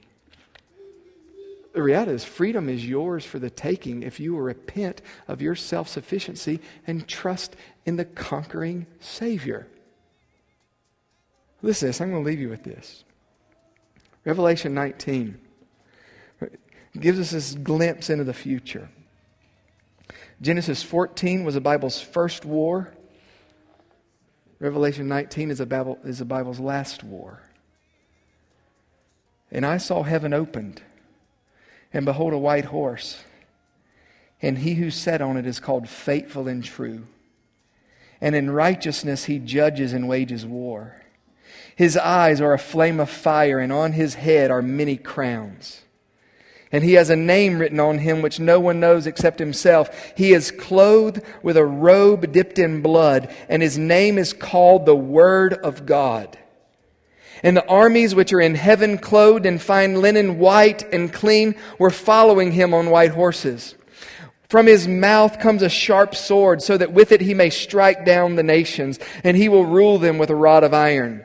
The 1.73 1.83
reality 1.83 2.11
is, 2.13 2.23
freedom 2.23 2.69
is 2.69 2.87
yours 2.87 3.23
for 3.23 3.37
the 3.37 3.51
taking 3.51 4.01
if 4.01 4.19
you 4.19 4.33
will 4.33 4.41
repent 4.41 5.01
of 5.27 5.41
your 5.41 5.55
self 5.55 5.87
sufficiency 5.87 6.59
and 6.87 7.07
trust 7.07 7.55
in 7.85 7.97
the 7.97 8.05
conquering 8.05 8.87
Savior. 8.99 9.67
Listen 11.61 11.87
to 11.87 11.89
this. 11.89 12.01
I'm 12.01 12.11
going 12.11 12.23
to 12.23 12.27
leave 12.27 12.39
you 12.39 12.49
with 12.49 12.63
this. 12.63 13.03
Revelation 14.25 14.73
19 14.73 15.39
gives 16.99 17.19
us 17.19 17.31
this 17.31 17.53
glimpse 17.53 18.09
into 18.09 18.23
the 18.23 18.33
future. 18.33 18.89
Genesis 20.41 20.83
14 20.83 21.43
was 21.43 21.55
the 21.55 21.61
Bible's 21.61 21.99
first 21.99 22.45
war. 22.45 22.93
Revelation 24.59 25.07
19 25.07 25.51
is, 25.51 25.59
a 25.59 25.65
Bible, 25.65 25.97
is 26.03 26.19
the 26.19 26.25
Bible's 26.25 26.59
last 26.59 27.03
war. 27.03 27.41
And 29.51 29.65
I 29.65 29.77
saw 29.77 30.03
heaven 30.03 30.33
opened, 30.33 30.81
and 31.93 32.05
behold, 32.05 32.33
a 32.33 32.37
white 32.37 32.65
horse. 32.65 33.23
And 34.41 34.59
he 34.59 34.75
who 34.75 34.91
sat 34.91 35.21
on 35.21 35.37
it 35.37 35.47
is 35.47 35.59
called 35.59 35.89
faithful 35.89 36.47
and 36.47 36.63
true. 36.63 37.07
And 38.19 38.35
in 38.35 38.49
righteousness 38.49 39.25
he 39.25 39.39
judges 39.39 39.93
and 39.93 40.07
wages 40.07 40.45
war. 40.45 41.01
His 41.75 41.95
eyes 41.95 42.41
are 42.41 42.53
a 42.53 42.59
flame 42.59 42.99
of 42.99 43.09
fire, 43.09 43.59
and 43.59 43.71
on 43.71 43.93
his 43.93 44.15
head 44.15 44.51
are 44.51 44.61
many 44.61 44.97
crowns. 44.97 45.81
And 46.71 46.83
he 46.83 46.93
has 46.93 47.09
a 47.09 47.15
name 47.15 47.59
written 47.59 47.79
on 47.79 47.99
him 47.99 48.21
which 48.21 48.39
no 48.39 48.59
one 48.59 48.79
knows 48.79 49.07
except 49.07 49.39
himself. 49.39 49.89
He 50.17 50.33
is 50.33 50.51
clothed 50.51 51.21
with 51.41 51.55
a 51.55 51.65
robe 51.65 52.31
dipped 52.31 52.59
in 52.59 52.81
blood, 52.81 53.33
and 53.47 53.61
his 53.61 53.77
name 53.77 54.17
is 54.17 54.33
called 54.33 54.85
the 54.85 54.95
Word 54.95 55.53
of 55.53 55.85
God. 55.85 56.37
And 57.43 57.55
the 57.55 57.67
armies 57.67 58.15
which 58.15 58.33
are 58.33 58.41
in 58.41 58.55
heaven, 58.55 58.97
clothed 58.97 59.45
in 59.45 59.59
fine 59.59 60.01
linen, 60.01 60.39
white 60.39 60.91
and 60.93 61.13
clean, 61.13 61.55
were 61.79 61.91
following 61.91 62.51
him 62.51 62.73
on 62.73 62.89
white 62.89 63.11
horses. 63.11 63.75
From 64.49 64.65
his 64.65 64.87
mouth 64.87 65.39
comes 65.39 65.61
a 65.61 65.69
sharp 65.69 66.15
sword, 66.15 66.61
so 66.61 66.77
that 66.77 66.93
with 66.93 67.11
it 67.11 67.21
he 67.21 67.33
may 67.33 67.49
strike 67.49 68.05
down 68.05 68.35
the 68.35 68.43
nations, 68.43 68.97
and 69.23 69.37
he 69.37 69.49
will 69.49 69.65
rule 69.65 69.99
them 69.99 70.17
with 70.17 70.29
a 70.29 70.35
rod 70.35 70.63
of 70.63 70.73
iron. 70.73 71.23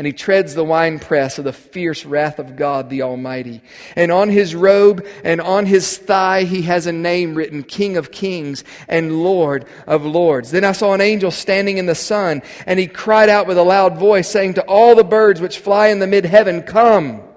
And 0.00 0.06
he 0.06 0.14
treads 0.14 0.54
the 0.54 0.64
winepress 0.64 1.36
of 1.36 1.44
the 1.44 1.52
fierce 1.52 2.06
wrath 2.06 2.38
of 2.38 2.56
God 2.56 2.88
the 2.88 3.02
Almighty. 3.02 3.60
And 3.94 4.10
on 4.10 4.30
his 4.30 4.54
robe 4.54 5.06
and 5.22 5.42
on 5.42 5.66
his 5.66 5.98
thigh 5.98 6.44
he 6.44 6.62
has 6.62 6.86
a 6.86 6.92
name 6.92 7.34
written, 7.34 7.62
King 7.62 7.98
of 7.98 8.10
Kings 8.10 8.64
and 8.88 9.22
Lord 9.22 9.66
of 9.86 10.06
Lords. 10.06 10.52
Then 10.52 10.64
I 10.64 10.72
saw 10.72 10.94
an 10.94 11.02
angel 11.02 11.30
standing 11.30 11.76
in 11.76 11.84
the 11.84 11.94
sun, 11.94 12.40
and 12.64 12.80
he 12.80 12.86
cried 12.86 13.28
out 13.28 13.46
with 13.46 13.58
a 13.58 13.62
loud 13.62 13.98
voice, 13.98 14.26
saying 14.26 14.54
to 14.54 14.62
all 14.62 14.94
the 14.94 15.04
birds 15.04 15.38
which 15.38 15.58
fly 15.58 15.88
in 15.88 15.98
the 15.98 16.06
mid 16.06 16.24
heaven, 16.24 16.62
Come 16.62 17.29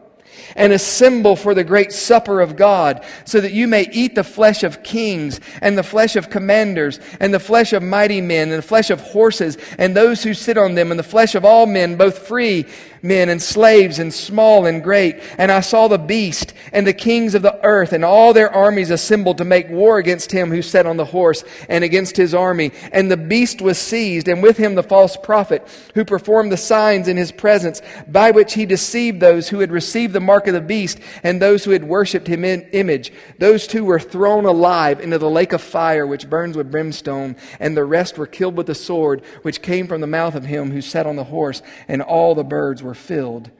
and 0.55 0.73
assemble 0.73 1.35
for 1.35 1.53
the 1.53 1.63
great 1.63 1.91
supper 1.91 2.41
of 2.41 2.55
God, 2.55 3.03
so 3.25 3.41
that 3.41 3.53
you 3.53 3.67
may 3.67 3.87
eat 3.91 4.15
the 4.15 4.23
flesh 4.23 4.63
of 4.63 4.83
kings, 4.83 5.39
and 5.61 5.77
the 5.77 5.83
flesh 5.83 6.15
of 6.15 6.29
commanders, 6.29 6.99
and 7.19 7.33
the 7.33 7.39
flesh 7.39 7.73
of 7.73 7.83
mighty 7.83 8.21
men, 8.21 8.49
and 8.49 8.59
the 8.59 8.67
flesh 8.67 8.89
of 8.89 9.01
horses, 9.01 9.57
and 9.77 9.95
those 9.95 10.23
who 10.23 10.33
sit 10.33 10.57
on 10.57 10.75
them, 10.75 10.91
and 10.91 10.99
the 10.99 11.03
flesh 11.03 11.35
of 11.35 11.45
all 11.45 11.65
men, 11.65 11.95
both 11.95 12.27
free 12.27 12.65
men 13.03 13.27
and 13.27 13.41
slaves 13.41 13.99
and 13.99 14.13
small 14.13 14.65
and 14.65 14.81
great. 14.81 15.21
And 15.37 15.51
I 15.51 15.59
saw 15.59 15.87
the 15.87 15.97
beast 15.97 16.53
and 16.71 16.87
the 16.87 16.93
kings 16.93 17.35
of 17.35 17.41
the 17.41 17.59
earth 17.63 17.91
and 17.91 18.03
all 18.05 18.33
their 18.33 18.49
armies 18.49 18.89
assembled 18.89 19.37
to 19.39 19.45
make 19.45 19.69
war 19.69 19.97
against 19.97 20.31
him 20.31 20.49
who 20.49 20.61
sat 20.61 20.85
on 20.85 20.97
the 20.97 21.05
horse 21.05 21.43
and 21.67 21.83
against 21.83 22.15
his 22.15 22.33
army. 22.33 22.71
And 22.93 23.11
the 23.11 23.17
beast 23.17 23.61
was 23.61 23.77
seized, 23.77 24.29
and 24.29 24.41
with 24.41 24.57
him 24.57 24.75
the 24.75 24.83
false 24.83 25.17
prophet 25.17 25.67
who 25.93 26.05
performed 26.05 26.51
the 26.51 26.57
signs 26.57 27.09
in 27.09 27.17
his 27.17 27.31
presence, 27.31 27.81
by 28.07 28.31
which 28.31 28.53
he 28.53 28.65
deceived 28.65 29.19
those 29.19 29.49
who 29.49 29.59
had 29.59 29.71
received 29.71 30.13
the 30.13 30.21
mark 30.21 30.42
of 30.47 30.53
the 30.53 30.61
beast 30.61 30.99
and 31.23 31.41
those 31.41 31.63
who 31.63 31.71
had 31.71 31.83
worshipped 31.83 32.27
him 32.27 32.43
in 32.45 32.61
image. 32.71 33.11
Those 33.39 33.67
two 33.67 33.85
were 33.85 33.99
thrown 33.99 34.45
alive 34.45 34.99
into 34.99 35.17
the 35.17 35.29
lake 35.29 35.53
of 35.53 35.61
fire 35.61 36.05
which 36.05 36.29
burns 36.29 36.55
with 36.57 36.71
brimstone, 36.71 37.35
and 37.59 37.75
the 37.75 37.85
rest 37.85 38.17
were 38.17 38.27
killed 38.27 38.55
with 38.55 38.67
the 38.67 38.75
sword 38.75 39.23
which 39.41 39.61
came 39.61 39.87
from 39.87 40.01
the 40.01 40.07
mouth 40.07 40.35
of 40.35 40.45
him 40.45 40.71
who 40.71 40.81
sat 40.81 41.05
on 41.05 41.15
the 41.15 41.25
horse, 41.25 41.61
and 41.87 42.01
all 42.01 42.35
the 42.35 42.43
birds 42.43 42.83
were 42.83 42.93
filled 42.93 43.51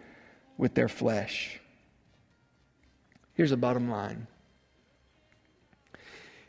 with 0.57 0.73
their 0.75 0.89
flesh. 0.89 1.59
Here's 3.33 3.49
the 3.49 3.57
bottom 3.57 3.89
line 3.89 4.27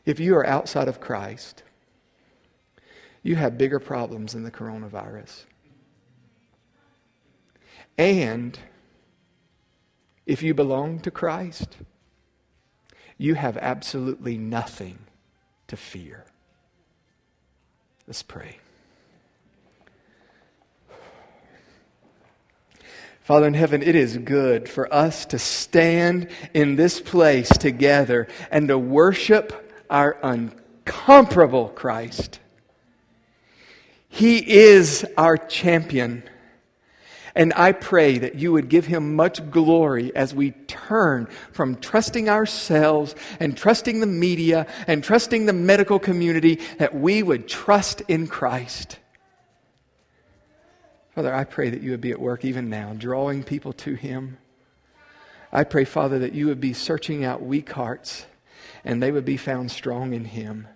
if 0.05 0.19
you 0.19 0.35
are 0.35 0.45
outside 0.45 0.87
of 0.87 1.01
Christ, 1.01 1.63
you 3.23 3.35
have 3.35 3.57
bigger 3.57 3.79
problems 3.79 4.33
than 4.33 4.43
the 4.43 4.51
coronavirus. 4.51 5.45
And 7.97 8.57
if 10.25 10.41
you 10.41 10.53
belong 10.53 10.99
to 11.01 11.11
Christ, 11.11 11.77
you 13.17 13.35
have 13.35 13.57
absolutely 13.57 14.37
nothing 14.37 14.99
to 15.67 15.77
fear. 15.77 16.25
Let's 18.07 18.23
pray. 18.23 18.57
Father 23.21 23.47
in 23.47 23.55
heaven, 23.55 23.81
it 23.81 23.95
is 23.95 24.17
good 24.17 24.69
for 24.69 24.93
us 24.93 25.25
to 25.25 25.39
stand 25.39 26.27
in 26.53 26.75
this 26.75 27.01
place 27.01 27.49
together 27.49 28.27
and 28.51 28.67
to 28.67 28.77
worship 28.77 29.73
our 29.89 30.15
uncomparable 30.23 31.73
Christ. 31.73 32.39
He 34.07 34.37
is 34.37 35.05
our 35.17 35.37
champion. 35.37 36.21
And 37.35 37.51
I 37.53 37.73
pray 37.73 38.17
that 38.19 38.35
you 38.35 38.53
would 38.53 38.69
give 38.69 38.85
him 38.85 39.15
much 39.15 39.51
glory 39.51 40.15
as 40.15 40.33
we 40.33 40.51
turn 40.67 41.27
from 41.51 41.75
trusting 41.75 42.29
ourselves 42.29 43.13
and 43.41 43.57
trusting 43.57 43.99
the 43.99 44.07
media 44.07 44.67
and 44.87 45.03
trusting 45.03 45.45
the 45.45 45.53
medical 45.53 45.99
community, 45.99 46.61
that 46.77 46.95
we 46.95 47.21
would 47.21 47.47
trust 47.49 48.01
in 48.07 48.27
Christ. 48.27 48.99
Father, 51.13 51.33
I 51.33 51.43
pray 51.43 51.69
that 51.69 51.81
you 51.81 51.91
would 51.91 52.01
be 52.01 52.11
at 52.11 52.19
work 52.19 52.45
even 52.45 52.69
now, 52.69 52.93
drawing 52.93 53.43
people 53.43 53.73
to 53.73 53.95
Him. 53.95 54.37
I 55.51 55.65
pray, 55.65 55.85
Father, 55.85 56.19
that 56.19 56.33
you 56.33 56.47
would 56.47 56.61
be 56.61 56.73
searching 56.73 57.25
out 57.25 57.41
weak 57.41 57.71
hearts 57.71 58.25
and 58.85 59.01
they 59.01 59.11
would 59.11 59.25
be 59.25 59.37
found 59.37 59.71
strong 59.71 60.13
in 60.13 60.25
Him. 60.25 60.67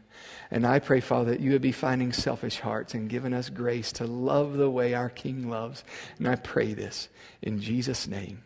And 0.52 0.66
I 0.66 0.80
pray, 0.80 1.00
Father, 1.00 1.32
that 1.32 1.40
you 1.40 1.52
would 1.52 1.62
be 1.62 1.72
finding 1.72 2.12
selfish 2.12 2.60
hearts 2.60 2.94
and 2.94 3.10
giving 3.10 3.34
us 3.34 3.50
grace 3.50 3.92
to 3.94 4.06
love 4.06 4.54
the 4.54 4.70
way 4.70 4.94
our 4.94 5.10
King 5.10 5.50
loves. 5.50 5.84
And 6.18 6.28
I 6.28 6.36
pray 6.36 6.74
this 6.74 7.10
in 7.42 7.62
Jesus' 7.62 8.08
name. 8.08 8.44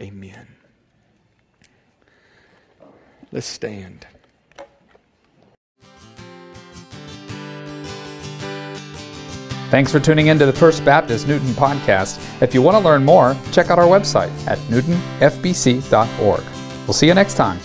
Amen. 0.00 0.46
Let's 3.32 3.46
stand. 3.46 4.06
Thanks 9.70 9.92
for 9.92 10.00
tuning 10.00 10.28
in 10.28 10.38
to 10.38 10.46
the 10.46 10.52
First 10.52 10.82
Baptist 10.82 11.28
Newton 11.28 11.48
podcast. 11.48 12.18
If 12.40 12.54
you 12.54 12.62
want 12.62 12.78
to 12.78 12.82
learn 12.82 13.04
more, 13.04 13.36
check 13.52 13.68
out 13.68 13.78
our 13.78 13.86
website 13.86 14.30
at 14.46 14.56
newtonfbc.org. 14.70 16.42
We'll 16.86 16.94
see 16.94 17.06
you 17.06 17.14
next 17.14 17.34
time. 17.34 17.60